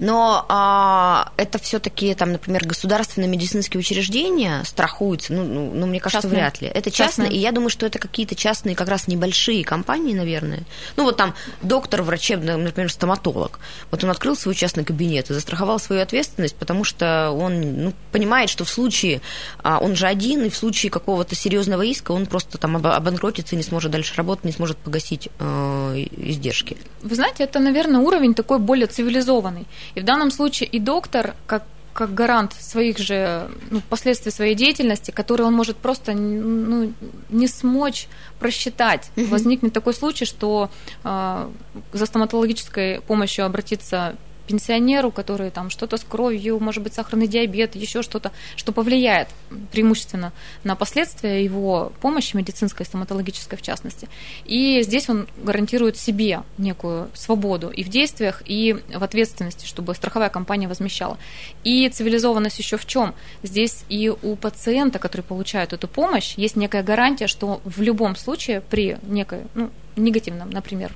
Но 0.00 0.44
а, 0.48 1.32
это 1.36 1.58
все-таки, 1.58 2.14
там, 2.14 2.32
например, 2.32 2.66
государственные 2.66 3.28
медицинские 3.28 3.80
учреждения 3.80 4.62
страхуются, 4.64 5.32
ну, 5.32 5.44
ну, 5.44 5.72
ну 5.74 5.86
мне 5.86 6.00
кажется, 6.00 6.22
частные. 6.22 6.40
вряд 6.40 6.60
ли. 6.60 6.68
Это 6.68 6.90
частные, 6.90 7.32
и 7.32 7.38
я 7.38 7.52
думаю, 7.52 7.70
что 7.70 7.86
это 7.86 7.98
какие-то 7.98 8.34
частные, 8.34 8.76
как 8.76 8.88
раз 8.88 9.08
небольшие 9.08 9.64
компании, 9.64 10.14
наверное. 10.14 10.60
Ну, 10.96 11.04
вот 11.04 11.16
там 11.16 11.34
доктор 11.62 12.02
врачебный, 12.02 12.56
например, 12.56 12.90
стоматолог. 12.90 13.58
Вот 13.90 14.04
он 14.04 14.10
открыл 14.10 14.36
свой 14.36 14.54
частный 14.54 14.84
кабинет 14.84 15.30
и 15.30 15.34
застраховал 15.34 15.78
свою 15.78 16.02
ответственность, 16.02 16.56
потому 16.56 16.84
что 16.84 17.30
он 17.30 17.84
ну, 17.84 17.92
понимает, 18.10 18.50
что 18.50 18.64
в 18.64 18.70
случае, 18.70 19.20
а, 19.62 19.78
он 19.78 19.96
же 19.96 20.06
один, 20.06 20.44
и 20.44 20.50
в 20.50 20.56
случае 20.56 20.90
какого-то 20.90 21.34
серьезного 21.34 21.82
иска 21.82 22.12
он 22.12 22.26
просто 22.26 22.58
там 22.58 22.76
обанкротится 22.76 23.54
и 23.54 23.58
не 23.58 23.62
сможет 23.62 23.90
дальше 23.90 24.14
работать, 24.16 24.44
не 24.44 24.52
сможет 24.52 24.76
погасить 24.78 25.28
э, 25.38 26.06
издержки. 26.16 26.76
Вы 27.02 27.14
знаете, 27.14 27.44
это, 27.44 27.58
наверное, 27.58 28.00
уровень 28.00 28.34
такой 28.34 28.58
более 28.58 28.86
цивилизованный 28.86 29.61
стороны. 29.62 29.66
И 29.94 30.00
в 30.00 30.04
данном 30.04 30.30
случае 30.30 30.68
и 30.68 30.78
доктор, 30.78 31.34
как 31.46 31.64
как 31.94 32.14
гарант 32.14 32.54
своих 32.54 32.96
же 32.96 33.50
ну, 33.70 33.82
последствий 33.90 34.32
своей 34.32 34.54
деятельности, 34.54 35.10
которые 35.10 35.46
он 35.46 35.52
может 35.52 35.76
просто 35.76 36.14
ну, 36.14 36.90
не 37.28 37.46
смочь 37.46 38.08
просчитать. 38.38 39.10
Угу. 39.14 39.26
Возникнет 39.26 39.74
такой 39.74 39.92
случай, 39.92 40.24
что 40.24 40.70
э, 41.04 41.48
за 41.92 42.06
стоматологической 42.06 43.02
помощью 43.02 43.44
обратиться 43.44 44.16
пенсионеру, 44.46 45.10
который 45.10 45.50
там 45.50 45.70
что-то 45.70 45.96
с 45.96 46.04
кровью, 46.04 46.58
может 46.60 46.82
быть, 46.82 46.94
сахарный 46.94 47.26
диабет, 47.26 47.74
еще 47.76 48.02
что-то, 48.02 48.32
что 48.56 48.72
повлияет 48.72 49.28
преимущественно 49.70 50.32
на 50.64 50.76
последствия 50.76 51.44
его 51.44 51.92
помощи, 52.00 52.36
медицинской, 52.36 52.86
стоматологической 52.86 53.58
в 53.58 53.62
частности. 53.62 54.08
И 54.44 54.82
здесь 54.82 55.08
он 55.08 55.26
гарантирует 55.36 55.96
себе 55.96 56.42
некую 56.58 57.08
свободу 57.14 57.68
и 57.68 57.84
в 57.84 57.88
действиях, 57.88 58.42
и 58.46 58.76
в 58.94 59.02
ответственности, 59.02 59.66
чтобы 59.66 59.94
страховая 59.94 60.30
компания 60.30 60.68
возмещала. 60.68 61.18
И 61.64 61.88
цивилизованность 61.88 62.58
еще 62.58 62.76
в 62.76 62.86
чем? 62.86 63.14
Здесь 63.42 63.84
и 63.88 64.10
у 64.10 64.36
пациента, 64.36 64.98
который 64.98 65.22
получает 65.22 65.72
эту 65.72 65.88
помощь, 65.88 66.34
есть 66.36 66.56
некая 66.56 66.82
гарантия, 66.82 67.26
что 67.26 67.60
в 67.64 67.80
любом 67.82 68.16
случае 68.16 68.60
при 68.60 68.98
некой 69.02 69.40
ну, 69.54 69.70
негативном, 69.96 70.50
например, 70.50 70.92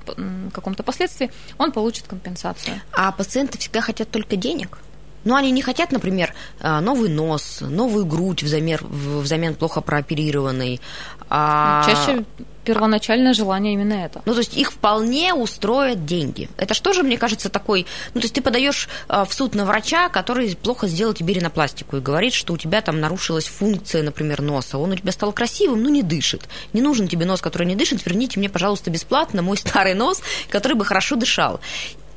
каком-то 0.52 0.82
последствии, 0.82 1.30
он 1.59 1.72
получит 1.72 2.06
компенсацию. 2.06 2.80
А 2.92 3.12
пациенты 3.12 3.59
всегда 3.59 3.80
хотят 3.80 4.11
только 4.11 4.37
денег? 4.37 4.78
Но 5.26 5.34
они 5.34 5.50
не 5.50 5.60
хотят, 5.60 5.90
например, 5.90 6.32
э, 6.60 6.78
новый 6.78 7.10
нос, 7.10 7.58
новую 7.60 8.06
грудь 8.06 8.44
взамен, 8.44 8.78
взамен 8.80 9.56
плохо 9.56 9.80
прооперированной. 9.80 10.80
А... 11.28 11.84
Чаще 11.84 12.24
первоначальное 12.64 13.34
желание 13.34 13.74
именно 13.74 13.94
это. 13.94 14.22
Ну, 14.24 14.32
то 14.32 14.38
есть 14.38 14.56
их 14.56 14.70
вполне 14.72 15.34
устроят 15.34 16.04
деньги. 16.04 16.48
Это 16.56 16.74
что 16.74 16.92
же, 16.92 17.02
мне 17.02 17.18
кажется, 17.18 17.48
такой... 17.48 17.86
Ну, 18.14 18.20
то 18.20 18.24
есть 18.24 18.34
ты 18.34 18.40
подаешь 18.40 18.88
э, 19.08 19.24
в 19.28 19.34
суд 19.34 19.56
на 19.56 19.64
врача, 19.64 20.08
который 20.10 20.54
плохо 20.54 20.86
сделал 20.86 21.12
тебе 21.12 21.34
ринопластику 21.34 21.96
и 21.96 22.00
говорит, 22.00 22.32
что 22.32 22.52
у 22.52 22.56
тебя 22.56 22.80
там 22.80 23.00
нарушилась 23.00 23.46
функция, 23.46 24.04
например, 24.04 24.42
носа. 24.42 24.78
Он 24.78 24.92
у 24.92 24.96
тебя 24.96 25.10
стал 25.10 25.32
красивым, 25.32 25.82
но 25.82 25.88
не 25.88 26.04
дышит. 26.04 26.48
Не 26.72 26.82
нужен 26.82 27.08
тебе 27.08 27.26
нос, 27.26 27.40
который 27.40 27.66
не 27.66 27.74
дышит, 27.74 28.06
верните 28.06 28.38
мне, 28.38 28.48
пожалуйста, 28.48 28.90
бесплатно 28.90 29.42
мой 29.42 29.56
старый 29.56 29.94
нос, 29.94 30.22
который 30.50 30.74
бы 30.74 30.84
хорошо 30.84 31.16
дышал. 31.16 31.58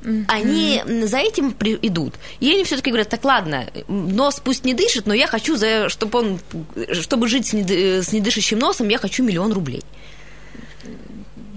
Mm-hmm. 0.02 0.26
Они 0.28 0.82
за 1.06 1.18
этим 1.18 1.52
идут. 1.82 2.16
И 2.40 2.52
они 2.52 2.64
все-таки 2.64 2.90
говорят, 2.90 3.10
так 3.10 3.24
ладно, 3.26 3.68
нос 3.88 4.42
пусть 4.44 4.66
не 4.66 4.74
дышит, 4.74 5.06
но 5.06 5.14
я 5.14 5.28
хочу, 5.28 5.56
за, 5.56 5.90
чтобы 5.90 6.20
он, 6.20 6.40
чтобы 6.94 7.28
жить 7.28 7.48
с, 7.48 7.54
недышащим 7.54 8.04
с 8.04 8.14
недышащим 8.14 8.60
носом, 8.60 8.90
я 8.90 8.98
хочу 8.98 9.24
миллион 9.24 9.52
рублей 9.54 9.84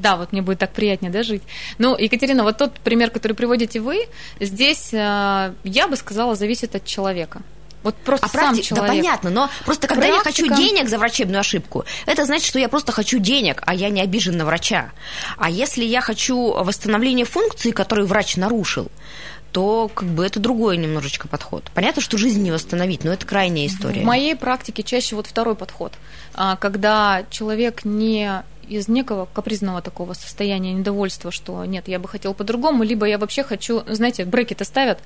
да, 0.03 0.17
вот 0.17 0.33
мне 0.33 0.43
будет 0.43 0.59
так 0.59 0.73
приятнее 0.73 1.13
да, 1.13 1.23
жить. 1.23 1.43
Ну, 1.79 1.97
Екатерина, 1.97 2.43
вот 2.43 2.59
тот 2.59 2.75
пример, 2.81 3.11
который 3.11 3.35
приводите 3.35 3.81
вы, 3.81 4.07
здесь, 4.41 4.93
э, 4.93 5.55
я 5.65 5.89
бы 5.89 5.97
сказала, 5.97 6.35
зависит 6.35 6.75
от 6.75 6.85
человека. 6.85 7.41
Вот 7.83 7.97
просто 7.97 8.27
а 8.27 8.29
сам 8.29 8.41
практик, 8.41 8.65
человек. 8.65 8.87
Да 8.87 8.95
понятно, 8.95 9.31
но 9.31 9.51
просто 9.65 9.89
когда 9.89 10.07
Практика... 10.07 10.29
я 10.29 10.49
хочу 10.49 10.63
денег 10.63 10.89
за 10.89 10.99
врачебную 10.99 11.41
ошибку, 11.41 11.85
это 12.07 12.25
значит, 12.25 12.47
что 12.47 12.59
я 12.59 12.69
просто 12.69 12.93
хочу 12.93 13.19
денег, 13.19 13.63
а 13.67 13.75
я 13.75 13.89
не 13.91 14.01
обижен 14.01 14.37
на 14.37 14.45
врача. 14.45 14.93
А 15.37 15.51
если 15.51 15.85
я 15.85 16.01
хочу 16.01 16.53
восстановления 16.53 17.25
функции, 17.25 17.71
которую 17.71 18.07
врач 18.07 18.37
нарушил, 18.37 18.89
то 19.53 19.91
как 19.95 20.09
бы 20.09 20.25
это 20.25 20.41
другой 20.41 20.79
немножечко 20.79 21.29
подход. 21.29 21.71
Понятно, 21.75 22.01
что 22.01 22.17
жизнь 22.17 22.43
не 22.43 22.51
восстановить, 22.51 23.05
но 23.05 23.13
это 23.13 23.27
крайняя 23.27 23.67
история. 23.67 24.01
В 24.01 24.05
моей 24.05 24.35
практике 24.35 24.83
чаще 24.83 25.15
вот 25.15 25.27
второй 25.27 25.55
подход, 25.55 25.93
а, 26.35 26.57
когда 26.57 27.25
человек 27.31 27.85
не 27.85 28.43
из 28.73 28.89
некого 28.89 29.29
капризного 29.33 29.83
такого 29.83 30.15
состояния 30.15 30.73
недовольства, 30.73 31.31
что 31.31 31.65
нет, 31.65 31.89
я 31.89 31.99
бы 31.99 32.09
хотел 32.09 32.35
по-другому, 32.35 32.83
либо 32.83 33.07
я 33.07 33.19
вообще 33.19 33.43
хочу, 33.43 33.83
знаете, 33.87 34.25
брекеты 34.25 34.65
ставят, 34.65 34.99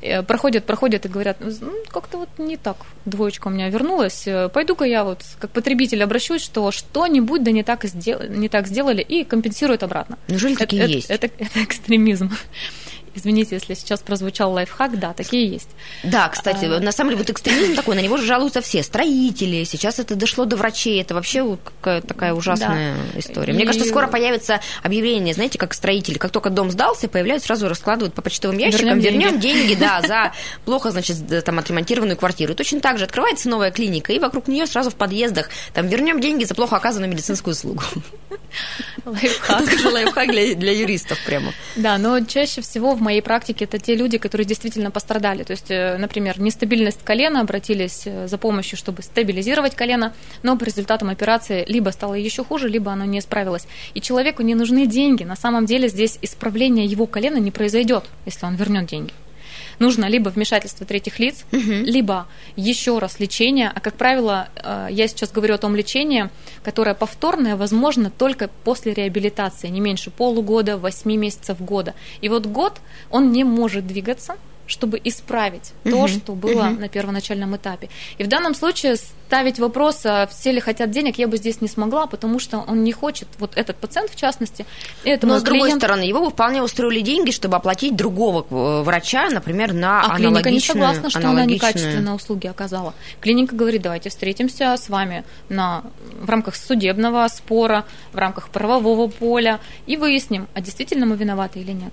э, 0.00 0.22
проходят, 0.22 0.64
проходят 0.64 1.06
и 1.06 1.08
говорят, 1.08 1.38
ну, 1.40 1.72
как-то 1.88 2.18
вот 2.18 2.28
не 2.38 2.56
так, 2.56 2.76
двоечка 3.04 3.48
у 3.48 3.50
меня 3.50 3.68
вернулась, 3.68 4.26
э, 4.26 4.48
пойду-ка 4.48 4.84
я 4.84 5.04
вот 5.04 5.22
как 5.38 5.50
потребитель 5.50 6.02
обращусь, 6.02 6.42
что 6.42 6.70
что-нибудь 6.70 7.42
да 7.42 7.50
не 7.50 7.62
так, 7.62 7.84
сделали, 7.84 8.28
не 8.28 8.48
так 8.48 8.66
сделали 8.66 9.02
и 9.02 9.24
компенсируют 9.24 9.82
обратно. 9.82 10.18
Неужели 10.28 10.54
это, 10.54 10.60
такие 10.60 10.82
это, 10.82 10.92
есть? 10.92 11.10
Это, 11.10 11.26
это, 11.26 11.44
это 11.44 11.64
экстремизм. 11.64 12.30
Извините, 13.14 13.56
если 13.56 13.74
сейчас 13.74 14.00
прозвучал 14.00 14.52
лайфхак, 14.52 14.98
да, 14.98 15.12
такие 15.12 15.48
есть. 15.48 15.68
Да, 16.04 16.28
кстати, 16.28 16.64
а... 16.64 16.80
на 16.80 16.92
самом 16.92 17.10
деле 17.10 17.22
вот 17.22 17.30
экстремизм 17.30 17.74
такой, 17.74 17.96
на 17.96 18.00
него 18.00 18.16
же 18.16 18.26
жалуются 18.26 18.60
все, 18.60 18.82
строители, 18.82 19.64
сейчас 19.64 19.98
это 19.98 20.14
дошло 20.14 20.44
до 20.44 20.56
врачей, 20.56 21.00
это 21.00 21.14
вообще 21.14 21.58
какая 21.64 22.00
такая 22.00 22.32
ужасная 22.34 22.94
да. 23.12 23.18
история. 23.20 23.52
Мне 23.52 23.64
И... 23.64 23.66
кажется, 23.66 23.88
скоро 23.88 24.06
появится 24.06 24.60
объявление, 24.82 25.34
знаете, 25.34 25.58
как 25.58 25.74
строители, 25.74 26.18
как 26.18 26.30
только 26.30 26.50
дом 26.50 26.70
сдался, 26.70 27.08
появляются, 27.08 27.46
сразу 27.46 27.68
раскладывают 27.68 28.14
по 28.14 28.22
почтовым 28.22 28.58
ящикам, 28.58 28.98
вернем 29.00 29.40
деньги. 29.40 29.68
деньги, 29.68 29.74
да, 29.74 30.02
за 30.02 30.32
плохо, 30.64 30.90
значит, 30.90 31.16
там 31.44 31.58
отремонтированную 31.58 32.16
квартиру. 32.16 32.52
И 32.52 32.56
точно 32.56 32.80
так 32.80 32.98
же 32.98 33.04
открывается 33.04 33.48
новая 33.48 33.70
клиника, 33.70 34.12
и 34.12 34.18
вокруг 34.18 34.48
нее 34.48 34.66
сразу 34.66 34.90
в 34.90 34.94
подъездах 34.94 35.50
там 35.74 35.88
вернем 35.88 36.20
деньги 36.20 36.44
за 36.44 36.54
плохо 36.54 36.76
оказанную 36.76 37.10
медицинскую 37.10 37.52
услугу. 37.52 37.82
Лайфхак. 39.04 39.70
Же 39.78 39.88
лайфхак 39.88 40.30
для, 40.30 40.54
для 40.54 40.72
юристов 40.72 41.18
прямо. 41.24 41.52
Да, 41.76 41.98
но 41.98 42.20
чаще 42.20 42.60
всего 42.60 42.94
в 43.00 43.02
моей 43.02 43.22
практике 43.22 43.64
это 43.64 43.78
те 43.78 43.96
люди, 43.96 44.18
которые 44.18 44.46
действительно 44.46 44.90
пострадали. 44.90 45.42
То 45.42 45.52
есть, 45.52 45.70
э, 45.70 45.96
например, 45.98 46.38
нестабильность 46.38 47.02
колена, 47.02 47.40
обратились 47.40 48.02
э, 48.04 48.28
за 48.28 48.38
помощью, 48.38 48.78
чтобы 48.78 49.02
стабилизировать 49.02 49.74
колено, 49.74 50.12
но 50.42 50.56
по 50.56 50.64
результатам 50.64 51.08
операции 51.08 51.64
либо 51.66 51.90
стало 51.90 52.14
еще 52.14 52.44
хуже, 52.44 52.68
либо 52.68 52.92
оно 52.92 53.04
не 53.04 53.20
справилось. 53.20 53.66
И 53.94 54.00
человеку 54.00 54.42
не 54.42 54.54
нужны 54.54 54.86
деньги. 54.86 55.24
На 55.24 55.36
самом 55.36 55.66
деле 55.66 55.88
здесь 55.88 56.18
исправление 56.22 56.84
его 56.84 57.06
колена 57.06 57.38
не 57.38 57.50
произойдет, 57.50 58.04
если 58.26 58.46
он 58.46 58.54
вернет 58.54 58.86
деньги 58.86 59.12
нужно 59.80 60.04
либо 60.04 60.28
вмешательство 60.28 60.86
третьих 60.86 61.18
лиц, 61.18 61.44
угу. 61.50 61.60
либо 61.60 62.28
еще 62.54 62.98
раз 62.98 63.18
лечение. 63.18 63.72
А 63.74 63.80
как 63.80 63.94
правило, 63.94 64.48
э, 64.54 64.88
я 64.90 65.08
сейчас 65.08 65.32
говорю 65.32 65.54
о 65.54 65.58
том 65.58 65.74
лечении, 65.74 66.30
которое 66.62 66.94
повторное 66.94 67.56
возможно 67.56 68.10
только 68.10 68.48
после 68.62 68.94
реабилитации, 68.94 69.66
не 69.68 69.80
меньше 69.80 70.10
полугода, 70.10 70.78
восьми 70.78 71.16
месяцев 71.16 71.60
года. 71.60 71.94
И 72.20 72.28
вот 72.28 72.46
год 72.46 72.80
он 73.10 73.32
не 73.32 73.42
может 73.42 73.86
двигаться, 73.86 74.36
чтобы 74.70 75.00
исправить 75.02 75.72
угу. 75.84 75.90
то, 75.90 76.08
что 76.08 76.32
было 76.34 76.68
угу. 76.68 76.80
на 76.80 76.88
первоначальном 76.88 77.56
этапе. 77.56 77.88
И 78.18 78.24
в 78.24 78.28
данном 78.28 78.54
случае 78.54 78.96
ставить 78.96 79.58
вопрос, 79.58 80.00
а 80.04 80.26
все 80.26 80.52
ли 80.52 80.60
хотят 80.60 80.90
денег, 80.90 81.18
я 81.18 81.28
бы 81.28 81.36
здесь 81.36 81.60
не 81.60 81.68
смогла, 81.68 82.06
потому 82.06 82.38
что 82.38 82.58
он 82.66 82.82
не 82.82 82.92
хочет, 82.92 83.28
вот 83.38 83.56
этот 83.56 83.76
пациент 83.76 84.10
в 84.10 84.16
частности. 84.16 84.66
Но 85.04 85.38
с 85.38 85.42
другой 85.42 85.68
клиент... 85.68 85.82
стороны, 85.82 86.02
его 86.02 86.20
бы 86.20 86.30
вполне 86.30 86.62
устроили 86.62 87.00
деньги, 87.00 87.30
чтобы 87.30 87.56
оплатить 87.56 87.94
другого 87.94 88.46
э, 88.50 88.82
врача, 88.82 89.28
например, 89.30 89.72
на 89.72 90.00
а 90.00 90.16
аналогичную... 90.16 90.42
клиника 90.42 90.50
не 90.50 90.60
согласна, 90.60 91.10
что 91.10 91.18
аналогичную... 91.20 91.44
она 91.44 91.54
некачественные 91.54 92.14
услуги 92.14 92.46
оказала. 92.46 92.94
Клиника 93.20 93.54
говорит, 93.54 93.82
давайте 93.82 94.10
встретимся 94.10 94.76
с 94.76 94.88
вами 94.88 95.24
на... 95.48 95.84
в 96.20 96.28
рамках 96.28 96.56
судебного 96.56 97.28
спора, 97.28 97.84
в 98.12 98.18
рамках 98.18 98.48
правового 98.50 99.08
поля 99.08 99.60
и 99.86 99.96
выясним, 99.96 100.48
а 100.54 100.60
действительно 100.60 101.06
мы 101.06 101.16
виноваты 101.16 101.60
или 101.60 101.72
нет 101.72 101.92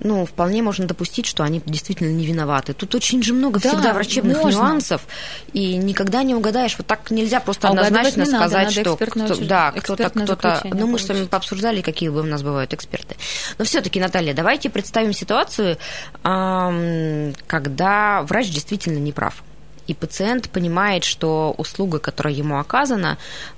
ну, 0.00 0.26
вполне 0.26 0.62
можно 0.62 0.86
допустить, 0.86 1.26
что 1.26 1.42
они 1.42 1.62
действительно 1.64 2.10
не 2.10 2.26
виноваты. 2.26 2.74
Тут 2.74 2.94
очень 2.94 3.22
же 3.22 3.32
много 3.32 3.60
да, 3.60 3.70
всегда 3.70 3.94
врачебных 3.94 4.42
можно. 4.42 4.58
нюансов, 4.58 5.06
и 5.52 5.76
никогда 5.76 6.22
не 6.22 6.34
угадаешь. 6.34 6.76
Вот 6.76 6.86
так 6.86 7.10
нельзя 7.10 7.40
просто 7.40 7.68
а 7.68 7.70
однозначно 7.70 8.20
не 8.20 8.26
сказать, 8.26 8.76
надо, 8.76 8.90
надо 8.90 8.96
что 8.96 8.96
кто, 9.06 9.34
да, 9.46 9.72
кто-то, 9.72 10.10
кто-то. 10.10 10.60
Ну, 10.64 10.86
мы 10.86 10.98
с 10.98 11.08
вами 11.08 11.24
пообсуждали, 11.24 11.80
какие 11.80 12.10
у 12.10 12.22
нас 12.22 12.42
бывают 12.42 12.74
эксперты. 12.74 13.16
Но 13.58 13.64
все-таки, 13.64 13.98
Наталья, 13.98 14.34
давайте 14.34 14.68
представим 14.68 15.14
ситуацию, 15.14 15.78
когда 16.22 18.22
врач 18.22 18.50
действительно 18.50 18.98
не 18.98 19.12
прав. 19.12 19.42
И 19.86 19.94
пациент 19.94 20.50
понимает, 20.50 21.04
что 21.04 21.54
услуга, 21.56 22.00
которая 22.00 22.34
ему 22.34 22.58
оказана, 22.58 23.16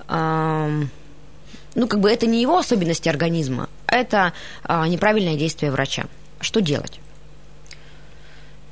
ну, 0.08 1.86
как 1.88 2.00
бы 2.00 2.10
это 2.10 2.26
не 2.26 2.42
его 2.42 2.58
особенности 2.58 3.08
организма, 3.08 3.68
а 3.86 3.96
это 3.96 4.34
неправильное 4.68 5.36
действие 5.36 5.72
врача. 5.72 6.04
Что 6.40 6.60
делать? 6.60 7.00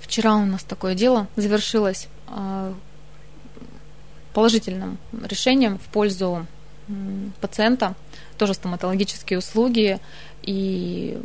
Вчера 0.00 0.36
у 0.36 0.44
нас 0.44 0.62
такое 0.62 0.94
дело 0.94 1.26
завершилось 1.36 2.08
а, 2.28 2.72
положительным 4.32 4.98
решением 5.24 5.78
в 5.78 5.82
пользу 5.92 6.46
пациента, 7.40 7.94
тоже 8.38 8.54
стоматологические 8.54 9.38
услуги. 9.38 9.98
И 10.42 11.20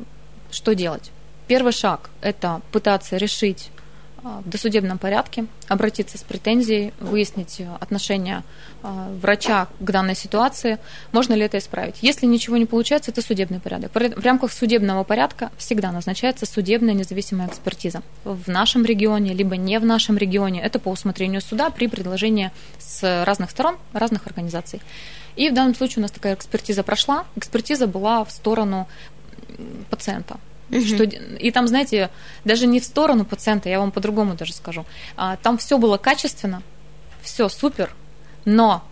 что 0.50 0.74
делать? 0.74 1.12
Первый 1.48 1.74
шаг– 1.74 2.10
это 2.22 2.62
пытаться 2.72 3.18
решить 3.18 3.70
в 4.24 4.50
досудебном 4.50 4.98
порядке, 4.98 5.46
обратиться 5.68 6.18
с 6.18 6.22
претензией, 6.22 6.94
выяснить 7.00 7.60
э, 7.60 7.68
отношение 7.80 8.44
а, 8.84 9.10
врача 9.20 9.68
к 9.80 9.92
данной 9.92 10.16
ситуации, 10.16 10.78
можно 11.12 11.34
ли 11.34 11.42
это 11.42 11.58
исправить. 11.58 11.96
Если 12.02 12.26
ничего 12.26 12.58
не 12.58 12.66
получается, 12.66 13.12
это 13.12 13.22
судебный 13.22 13.60
порядок. 13.60 13.92
В 13.94 14.24
рамках 14.24 14.52
судебного 14.54 15.04
порядка 15.04 15.52
всегда 15.58 15.92
назначается 15.92 16.46
судебная 16.46 16.94
независимая 16.94 17.48
экспертиза. 17.48 18.04
В 18.24 18.48
нашем 18.48 18.86
регионе, 18.86 19.34
либо 19.34 19.58
не 19.58 19.80
в 19.80 19.86
нашем 19.86 20.18
регионе, 20.18 20.62
это 20.62 20.80
по 20.80 20.90
усмотрению 20.90 21.42
суда 21.42 21.70
при 21.70 21.88
предложении 21.88 22.52
с 22.80 23.26
разных 23.26 23.50
сторон, 23.50 23.78
разных 23.94 24.28
организаций. 24.28 24.82
И 25.36 25.50
в 25.50 25.54
данном 25.54 25.76
случае 25.76 26.00
у 26.00 26.02
нас 26.02 26.12
такая 26.12 26.36
экспертиза 26.36 26.84
прошла. 26.84 27.26
Экспертиза 27.36 27.88
была 27.88 28.24
в 28.24 28.32
сторону 28.32 28.88
пациента. 29.90 30.38
Угу. 30.72 30.82
Что, 30.82 31.04
и 31.04 31.52
там, 31.52 31.68
знаете, 31.68 32.10
даже 32.46 32.66
не 32.66 32.80
в 32.80 32.86
сторону 32.86 33.26
пациента, 33.26 33.70
я 33.70 33.80
вам 33.80 33.92
по-другому 33.92 34.36
даже 34.36 34.54
скажу. 34.54 34.86
А, 35.18 35.38
там 35.38 35.58
все 35.58 35.78
было 35.78 35.98
качественно, 35.98 36.64
все 37.22 37.50
супер, 37.50 37.94
но 38.46 38.84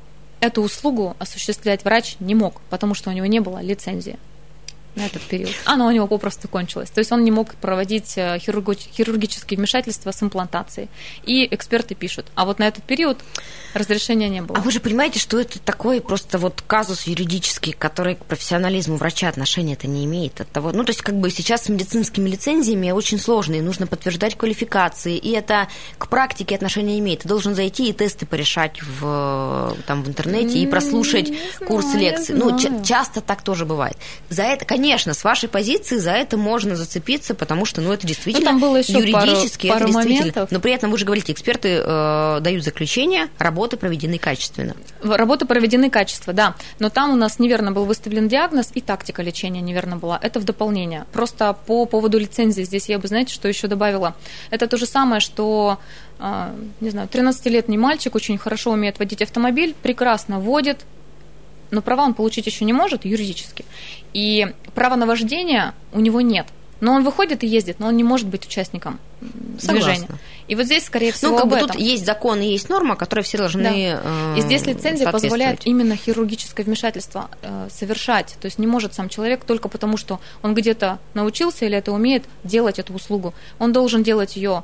эту 0.42 0.62
услугу 0.62 1.16
осуществлять 1.20 1.84
врач 1.84 2.16
не 2.20 2.36
мог, 2.36 2.62
потому 2.70 2.94
что 2.94 3.10
у 3.10 3.14
него 3.14 3.26
не 3.26 3.40
было 3.40 3.62
лицензии 3.62 4.18
на 5.00 5.06
этот 5.06 5.22
период. 5.24 5.52
Оно 5.66 5.88
у 5.88 5.92
него 5.92 6.08
попросту 6.08 6.48
кончилось. 6.48 6.90
То 6.90 7.00
есть 7.00 7.12
он 7.12 7.24
не 7.24 7.32
мог 7.32 7.56
проводить 7.56 8.18
э, 8.18 8.38
хирургические 8.40 9.58
вмешательства 9.58 10.12
с 10.12 10.22
имплантацией. 10.22 10.90
И 11.24 11.48
эксперты 11.50 11.96
пишут, 11.96 12.28
а 12.36 12.46
вот 12.46 12.60
на 12.60 12.68
этот 12.68 12.84
период 12.84 13.20
разрешения 13.74 14.30
не 14.30 14.42
было. 14.42 14.58
А 14.58 14.62
вы 14.62 14.72
же 14.72 14.80
понимаете, 14.80 15.20
что 15.20 15.40
это 15.40 15.60
такой 15.60 16.02
просто 16.02 16.38
вот 16.38 16.62
казус 16.66 17.08
юридический, 17.08 17.74
который 17.74 18.16
к 18.16 18.26
профессионализму 18.26 18.98
врача 18.98 19.30
отношения 19.30 19.74
это 19.74 19.88
не 19.88 20.06
имеет 20.06 20.42
от 20.42 20.50
того. 20.50 20.72
Ну, 20.72 20.84
то 20.84 20.92
есть 20.92 21.02
как 21.02 21.16
бы 21.16 21.30
сейчас 21.30 21.66
с 21.66 21.70
медицинскими 21.70 22.30
лицензиями 22.30 22.92
очень 22.92 23.20
сложно, 23.20 23.56
и 23.56 23.62
нужно 23.62 23.88
подтверждать 23.88 24.36
квалификации, 24.36 25.18
и 25.18 25.32
это 25.32 25.68
к 25.98 26.08
практике 26.10 26.56
отношения 26.56 27.00
имеет. 27.00 27.22
Ты 27.22 27.28
должен 27.28 27.56
зайти 27.56 27.90
и 27.90 27.94
тесты 27.94 28.26
порешать 28.26 28.82
в, 28.82 29.76
там, 29.88 30.04
в 30.04 30.10
интернете 30.10 30.60
и 30.60 30.68
прослушать 30.68 31.30
не 31.30 31.66
курс 31.66 31.86
знаю, 31.86 32.00
лекций. 32.00 32.36
Ну, 32.36 32.58
часто 32.84 33.22
так 33.22 33.42
тоже 33.42 33.66
бывает. 33.66 33.98
За 34.30 34.44
это, 34.44 34.66
конечно, 34.66 34.89
с 34.98 35.24
вашей 35.24 35.50
позиции 35.50 35.98
за 35.98 36.12
это 36.12 36.38
можно 36.38 36.76
зацепиться, 36.76 37.36
потому 37.36 37.66
что, 37.66 37.82
ну, 37.82 37.92
это 37.92 38.06
действительно 38.08 38.52
ну, 38.52 38.60
там 38.60 38.60
было 38.60 38.78
еще 38.78 38.94
юридически, 38.94 39.68
пару, 39.68 39.80
пару 39.80 39.90
это 39.90 39.98
действительно. 39.98 40.20
Моментов. 40.20 40.52
Но 40.52 40.60
при 40.60 40.72
этом 40.74 40.92
вы 40.92 40.98
же 40.98 41.06
говорите, 41.06 41.32
эксперты 41.32 41.82
э, 41.84 42.40
дают 42.42 42.64
заключение, 42.64 43.28
работы 43.38 43.78
проведены 43.78 44.18
качественно. 44.18 44.76
Работы 45.02 45.46
проведены 45.46 45.90
качественно, 45.90 46.34
да. 46.34 46.56
Но 46.80 46.90
там 46.90 47.12
у 47.12 47.16
нас 47.16 47.40
неверно 47.40 47.72
был 47.72 47.86
выставлен 47.86 48.28
диагноз 48.28 48.72
и 48.74 48.82
тактика 48.82 49.22
лечения 49.22 49.62
неверно 49.62 49.98
была. 49.98 50.20
Это 50.22 50.40
в 50.40 50.44
дополнение. 50.44 51.06
Просто 51.12 51.54
по 51.54 51.86
поводу 51.86 52.20
лицензии 52.20 52.64
здесь 52.64 52.90
я 52.90 53.00
бы, 53.00 53.08
знаете, 53.08 53.34
что 53.34 53.48
еще 53.48 53.68
добавила? 53.68 54.16
Это 54.50 54.68
то 54.68 54.78
же 54.78 54.86
самое, 54.86 55.20
что 55.20 55.80
э, 56.20 56.54
не 56.82 56.90
знаю, 56.90 57.08
13-летний 57.12 57.78
мальчик 57.78 58.16
очень 58.16 58.38
хорошо 58.38 58.72
умеет 58.72 59.00
водить 59.00 59.22
автомобиль, 59.22 59.76
прекрасно 59.82 60.40
водит, 60.40 60.86
но 61.72 61.82
права 61.82 62.04
он 62.04 62.14
получить 62.14 62.46
еще 62.46 62.66
не 62.66 62.74
может 62.74 63.06
юридически. 63.06 63.66
И 64.14 64.54
права 64.76 64.96
на 64.96 65.06
вождение 65.06 65.74
у 65.92 66.00
него 66.00 66.22
нет. 66.22 66.48
Но 66.82 66.94
он 66.94 67.04
выходит 67.04 67.44
и 67.44 67.48
ездит, 67.48 67.80
но 67.80 67.88
он 67.88 67.98
не 67.98 68.04
может 68.04 68.28
быть 68.28 68.46
участником 68.46 69.00
Согласна. 69.60 69.74
движения. 69.74 70.08
И 70.48 70.56
вот 70.56 70.66
здесь, 70.66 70.86
скорее 70.86 71.12
всего, 71.12 71.32
ну, 71.32 71.38
как 71.38 71.44
об 71.44 71.50
бы 71.50 71.56
этом. 71.58 71.68
тут 71.70 71.80
есть 71.80 72.06
закон 72.06 72.40
и 72.40 72.48
есть 72.48 72.70
норма, 72.70 72.96
которые 72.96 73.24
все 73.24 73.38
должны 73.38 73.64
да. 73.64 74.38
И 74.38 74.42
здесь 74.42 74.66
лицензия 74.66 75.12
позволяет 75.12 75.66
именно 75.66 75.96
хирургическое 75.96 76.66
вмешательство 76.66 77.30
э, 77.42 77.68
совершать. 77.70 78.38
То 78.40 78.46
есть 78.46 78.60
не 78.60 78.68
может 78.68 78.94
сам 78.94 79.10
человек 79.10 79.44
только 79.44 79.68
потому, 79.68 79.98
что 79.98 80.22
он 80.42 80.56
где-то 80.56 81.00
научился 81.14 81.66
или 81.66 81.78
это 81.78 81.92
умеет 81.92 82.24
делать 82.46 82.80
эту 82.80 82.94
услугу. 82.94 83.34
Он 83.60 83.74
должен 83.74 84.02
делать 84.02 84.38
ее 84.38 84.64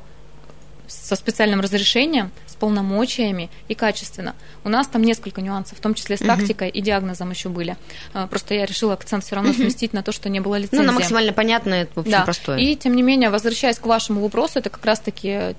со 0.88 1.16
специальным 1.16 1.60
разрешением, 1.60 2.30
полномочиями 2.56 3.50
и 3.68 3.74
качественно. 3.74 4.34
У 4.64 4.68
нас 4.68 4.86
там 4.86 5.02
несколько 5.02 5.40
нюансов, 5.40 5.78
в 5.78 5.80
том 5.80 5.94
числе 5.94 6.16
с 6.16 6.20
тактикой 6.20 6.68
угу. 6.68 6.78
и 6.78 6.80
диагнозом 6.80 7.30
еще 7.30 7.48
были. 7.48 7.76
А, 8.12 8.26
просто 8.26 8.54
я 8.54 8.66
решила 8.66 8.94
акцент 8.94 9.24
все 9.24 9.36
равно 9.36 9.52
сместить 9.52 9.92
на 9.92 10.02
то, 10.02 10.12
что 10.12 10.28
не 10.28 10.40
было 10.40 10.56
лицензии. 10.56 10.84
Ну, 10.84 10.92
на 10.92 10.92
максимально 10.92 11.32
понятное, 11.32 11.88
в 11.94 12.00
общем, 12.00 12.12
да. 12.12 12.22
простое. 12.22 12.58
И, 12.58 12.76
тем 12.76 12.96
не 12.96 13.02
менее, 13.02 13.30
возвращаясь 13.30 13.78
к 13.78 13.86
вашему 13.86 14.20
вопросу, 14.20 14.58
это 14.58 14.70
как 14.70 14.84
раз-таки 14.84 15.54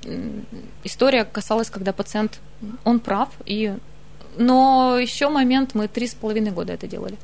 история 0.84 1.26
касалась, 1.26 1.70
когда 1.70 1.94
пациент, 1.94 2.40
он 2.84 3.00
прав, 3.00 3.30
и 3.46 3.76
но 4.38 4.98
еще 5.00 5.30
момент, 5.30 5.74
мы 5.74 5.88
три 5.88 6.08
с 6.08 6.14
половиной 6.14 6.52
года 6.52 6.74
это 6.74 6.88
делали. 6.88 7.18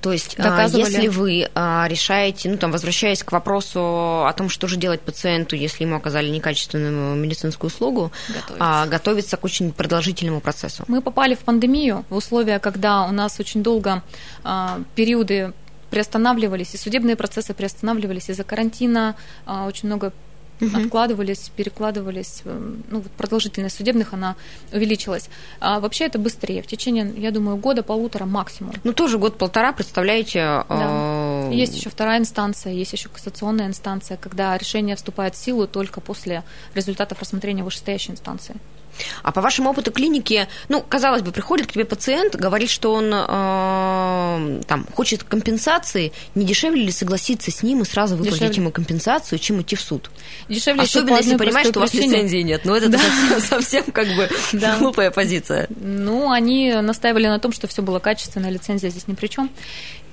То 0.00 0.12
есть, 0.12 0.36
а, 0.38 0.42
Доказывали. 0.42 0.90
если 0.90 1.08
вы 1.08 1.50
а, 1.54 1.86
решаете, 1.88 2.48
ну 2.48 2.56
там, 2.56 2.72
возвращаясь 2.72 3.22
к 3.22 3.32
вопросу 3.32 4.26
о 4.26 4.32
том, 4.36 4.48
что 4.48 4.66
же 4.66 4.76
делать 4.76 5.00
пациенту, 5.00 5.54
если 5.54 5.84
ему 5.84 5.96
оказали 5.96 6.28
некачественную 6.28 7.14
медицинскую 7.16 7.68
услугу, 7.70 8.10
готовиться, 8.28 8.56
а, 8.58 8.86
готовиться 8.86 9.36
к 9.36 9.44
очень 9.44 9.72
продолжительному 9.72 10.40
процессу. 10.40 10.84
Мы 10.88 11.02
попали 11.02 11.34
в 11.34 11.40
пандемию 11.40 12.04
в 12.08 12.16
условия, 12.16 12.58
когда 12.58 13.04
у 13.04 13.12
нас 13.12 13.38
очень 13.38 13.62
долго 13.62 14.02
периоды 14.94 15.52
приостанавливались, 15.90 16.74
и 16.74 16.78
судебные 16.78 17.16
процессы 17.16 17.52
приостанавливались 17.52 18.30
из-за 18.30 18.44
карантина, 18.44 19.14
очень 19.46 19.88
много 19.88 20.12
угу. 20.66 20.76
откладывались, 20.78 21.50
перекладывались, 21.56 22.42
э, 22.44 22.74
ну, 22.90 23.00
вот 23.00 23.10
продолжительность 23.12 23.76
судебных, 23.76 24.12
она 24.12 24.36
увеличилась. 24.72 25.28
А 25.60 25.80
вообще 25.80 26.06
это 26.06 26.18
быстрее, 26.18 26.62
в 26.62 26.66
течение, 26.66 27.12
я 27.16 27.30
думаю, 27.30 27.56
года-полутора 27.56 28.24
максимум. 28.24 28.74
Ну, 28.84 28.92
тоже 28.92 29.18
год-полтора, 29.18 29.72
представляете? 29.72 30.38
Да. 30.38 30.66
А, 30.68 31.50
есть 31.50 31.76
еще 31.76 31.90
вторая 31.90 32.18
инстанция, 32.18 32.72
есть 32.72 32.92
еще 32.92 33.08
кассационная 33.08 33.66
инстанция, 33.66 34.16
когда 34.16 34.56
решение 34.56 34.96
вступает 34.96 35.34
в 35.34 35.38
силу 35.38 35.66
только 35.66 36.00
после 36.00 36.44
результатов 36.74 37.20
рассмотрения 37.20 37.64
вышестоящей 37.64 38.12
инстанции. 38.12 38.56
А 39.22 39.32
по 39.32 39.40
вашему 39.40 39.70
опыту 39.70 39.90
клиники, 39.90 40.48
ну, 40.68 40.82
казалось 40.86 41.22
бы, 41.22 41.32
приходит 41.32 41.66
к 41.66 41.72
тебе 41.72 41.84
пациент, 41.84 42.36
говорит, 42.36 42.70
что 42.70 42.92
он 42.92 43.10
э, 43.12 44.62
там 44.66 44.86
хочет 44.94 45.24
компенсации, 45.24 46.12
не 46.34 46.44
дешевле 46.44 46.84
ли 46.84 46.92
согласиться 46.92 47.50
с 47.50 47.62
ним 47.62 47.82
и 47.82 47.84
сразу 47.84 48.16
выплатить 48.16 48.40
дешевле. 48.40 48.62
ему 48.62 48.70
компенсацию, 48.70 49.38
чем 49.38 49.60
идти 49.62 49.76
в 49.76 49.80
суд? 49.80 50.10
Дешевле 50.48 50.82
Особенно 50.82 51.16
если 51.16 51.36
понимаешь, 51.36 51.68
что 51.68 51.80
у 51.80 51.82
вас 51.82 51.94
лицензии 51.94 52.42
нет. 52.42 52.62
Ну, 52.64 52.74
это 52.74 52.88
да. 52.88 52.98
совсем, 52.98 53.40
совсем 53.40 53.84
как 53.92 54.08
бы 54.14 54.28
да. 54.52 54.78
глупая 54.78 55.10
позиция. 55.10 55.68
Ну, 55.80 56.30
они 56.30 56.72
настаивали 56.72 57.26
на 57.26 57.38
том, 57.38 57.52
что 57.52 57.66
все 57.66 57.82
было 57.82 57.98
качественно, 57.98 58.50
лицензия 58.50 58.90
здесь 58.90 59.08
ни 59.08 59.14
при 59.14 59.26
чем. 59.26 59.50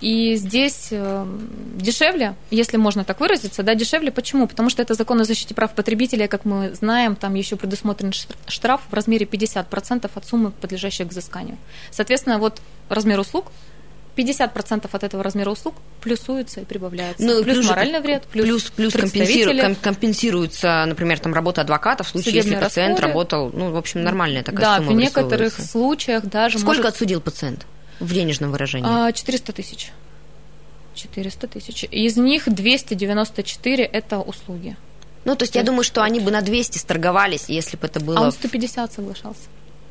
И 0.01 0.35
здесь 0.35 0.89
э, 0.91 1.25
дешевле, 1.75 2.35
если 2.51 2.77
можно 2.77 3.03
так 3.03 3.19
выразиться, 3.19 3.63
да, 3.63 3.75
дешевле. 3.75 4.11
Почему? 4.11 4.47
Потому 4.47 4.69
что 4.69 4.81
это 4.81 4.93
закон 4.93 5.19
о 5.19 5.25
защите 5.25 5.53
прав 5.53 5.73
потребителя, 5.73 6.27
как 6.27 6.45
мы 6.45 6.73
знаем, 6.73 7.17
там 7.17 7.33
еще 7.33 7.57
предусмотрен 7.57 8.13
штраф 8.47 8.68
в 8.77 8.93
размере 8.93 9.25
50% 9.25 10.09
от 10.13 10.25
суммы, 10.25 10.51
подлежащей 10.51 11.05
к 11.05 11.09
взысканию. 11.09 11.57
Соответственно, 11.91 12.37
вот 12.39 12.61
размер 12.89 13.19
услуг 13.19 13.51
50% 14.15 14.89
от 14.91 15.03
этого 15.03 15.23
размера 15.23 15.49
услуг 15.49 15.75
плюсуется 16.01 16.59
и 16.61 16.65
прибавляется. 16.65 17.23
Ну, 17.23 17.41
плюс, 17.43 17.57
плюс 17.57 17.69
моральный 17.69 18.01
вред, 18.01 18.23
плюс, 18.25 18.45
плюс, 18.45 18.91
плюс 18.91 18.93
компенсиру- 18.93 19.57
ком- 19.61 19.75
компенсируется, 19.75 20.83
например, 20.87 21.19
там 21.19 21.33
работа 21.33 21.61
адвоката 21.61 22.03
в 22.03 22.09
случае, 22.09 22.33
если 22.35 22.49
Судебные 22.49 22.65
пациент 22.67 22.99
расходы. 22.99 23.07
работал, 23.07 23.51
ну, 23.53 23.71
в 23.71 23.77
общем, 23.77 24.03
нормальная 24.03 24.43
такая 24.43 24.59
Да, 24.61 24.77
сумма 24.77 24.91
в 24.91 24.95
некоторых 24.95 25.53
случаях 25.53 26.25
даже 26.25 26.59
Сколько 26.59 26.79
может- 26.79 26.93
отсудил 26.93 27.21
пациент 27.21 27.65
в 28.01 28.13
денежном 28.13 28.51
выражении? 28.51 28.87
А, 28.89 29.11
400 29.13 29.53
тысяч. 29.53 29.91
400 30.95 31.47
тысяч. 31.47 31.85
Из 31.85 32.17
них 32.17 32.43
294– 32.47 33.83
это 33.85 34.19
услуги. 34.19 34.75
Ну, 35.25 35.35
то 35.35 35.43
есть 35.43 35.55
я 35.55 35.63
думаю, 35.63 35.83
что 35.83 36.01
они 36.01 36.19
бы 36.19 36.31
на 36.31 36.41
200 36.41 36.77
сторговались, 36.77 37.45
если 37.47 37.77
бы 37.77 37.87
это 37.87 37.99
было 37.99 38.17
А 38.17 38.21
он 38.21 38.31
150 38.31 38.93
соглашался. 38.93 39.41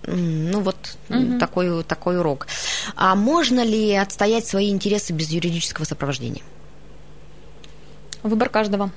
Ну 0.07 0.61
вот 0.61 0.77
Мгм. 1.09 1.39
такой, 1.39 1.83
такой 1.85 2.19
урок. 2.19 2.47
А 2.97 3.15
можно 3.15 3.63
ли 3.65 3.95
отстоять 3.95 4.47
свои 4.47 4.71
интересы 4.71 5.13
без 5.13 5.29
юридического 5.31 5.85
сопровождения? 5.85 6.43
Выбор 8.23 8.49
каждого. 8.49 8.91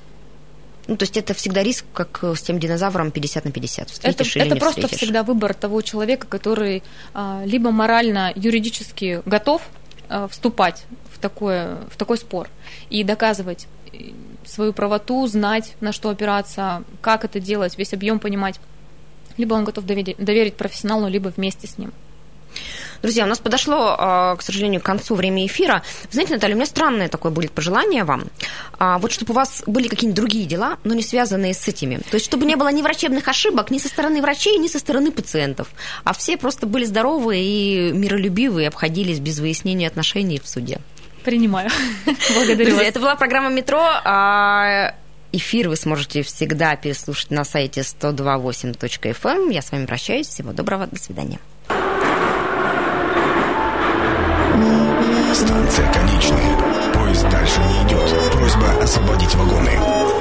Ну, 0.87 0.97
то 0.97 1.03
есть 1.03 1.15
это 1.15 1.33
всегда 1.33 1.63
риск, 1.63 1.85
как 1.93 2.23
с 2.23 2.41
тем 2.41 2.59
динозавром 2.59 3.11
50 3.11 3.45
на 3.45 3.51
50. 3.51 3.85
Это, 3.85 3.93
Встретишь 3.93 4.35
или 4.35 4.45
это 4.45 4.55
не 4.55 4.59
просто 4.59 4.81
встретишь. 4.81 4.97
всегда 4.97 5.23
выбор 5.23 5.53
того 5.53 5.81
человека, 5.81 6.27
который 6.27 6.81
а, 7.13 7.43
либо 7.45 7.71
морально, 7.71 8.31
юридически 8.35 9.21
готов 9.25 9.61
а, 10.09 10.27
вступать 10.27 10.83
в, 11.13 11.19
такое, 11.19 11.77
в 11.91 11.97
такой 11.97 12.17
спор 12.17 12.49
и 12.89 13.03
доказывать 13.03 13.67
свою 14.45 14.73
правоту, 14.73 15.25
знать, 15.27 15.75
на 15.81 15.91
что 15.91 16.09
опираться, 16.09 16.83
как 17.01 17.25
это 17.25 17.39
делать, 17.39 17.77
весь 17.77 17.93
объем 17.93 18.19
понимать. 18.19 18.59
Либо 19.37 19.53
он 19.53 19.63
готов 19.63 19.85
доверить, 19.85 20.17
доверить 20.17 20.55
профессионалу, 20.55 21.07
либо 21.07 21.29
вместе 21.29 21.67
с 21.67 21.77
ним. 21.77 21.91
Друзья, 23.01 23.23
у 23.23 23.27
нас 23.27 23.39
подошло, 23.39 23.95
а, 23.97 24.35
к 24.35 24.43
сожалению, 24.43 24.79
к 24.79 24.83
концу 24.83 25.15
время 25.15 25.45
эфира. 25.47 25.81
Знаете, 26.11 26.35
Наталья, 26.35 26.53
у 26.53 26.57
меня 26.57 26.67
странное 26.67 27.07
такое 27.07 27.31
будет 27.31 27.51
пожелание 27.51 28.03
вам. 28.03 28.25
А, 28.77 28.99
Вот 28.99 29.11
чтобы 29.11 29.31
у 29.31 29.35
вас 29.35 29.63
были 29.65 29.87
какие-нибудь 29.87 30.17
другие 30.17 30.45
дела, 30.45 30.77
но 30.83 30.93
не 30.93 31.01
связанные 31.01 31.53
с 31.55 31.67
этими. 31.67 31.97
То 31.97 32.15
есть 32.15 32.25
чтобы 32.25 32.45
не 32.45 32.55
было 32.55 32.71
ни 32.71 32.81
врачебных 32.83 33.27
ошибок 33.27 33.71
ни 33.71 33.79
со 33.79 33.87
стороны 33.87 34.21
врачей, 34.21 34.57
ни 34.57 34.67
со 34.67 34.77
стороны 34.77 35.11
пациентов. 35.11 35.69
А 36.03 36.13
все 36.13 36.37
просто 36.37 36.67
были 36.67 36.85
здоровы 36.85 37.39
и 37.39 37.91
миролюбивые, 37.91 38.67
обходились 38.67 39.19
без 39.19 39.39
выяснения 39.39 39.87
отношений 39.87 40.39
в 40.39 40.47
суде. 40.47 40.79
Принимаю. 41.23 41.69
Благодарю 42.05 42.65
Друзья, 42.65 42.77
вас. 42.77 42.87
это 42.87 42.99
была 42.99 43.15
программа 43.15 43.49
«Метро». 43.49 43.81
А, 43.81 44.95
эфир 45.31 45.69
вы 45.69 45.75
сможете 45.75 46.23
всегда 46.23 46.75
переслушать 46.75 47.31
на 47.31 47.43
сайте 47.43 47.81
128.fm. 47.81 49.15
Эм. 49.23 49.49
Я 49.49 49.61
с 49.61 49.71
вами 49.71 49.85
прощаюсь. 49.85 50.27
Всего 50.27 50.51
доброго. 50.53 50.87
До 50.87 50.99
свидания. 50.99 51.39
Станция 55.33 55.91
конечная. 55.93 56.91
Поезд 56.93 57.29
дальше 57.29 57.59
не 57.61 57.87
идет. 57.87 58.31
Просьба 58.31 58.83
освободить 58.83 59.33
вагоны. 59.35 60.20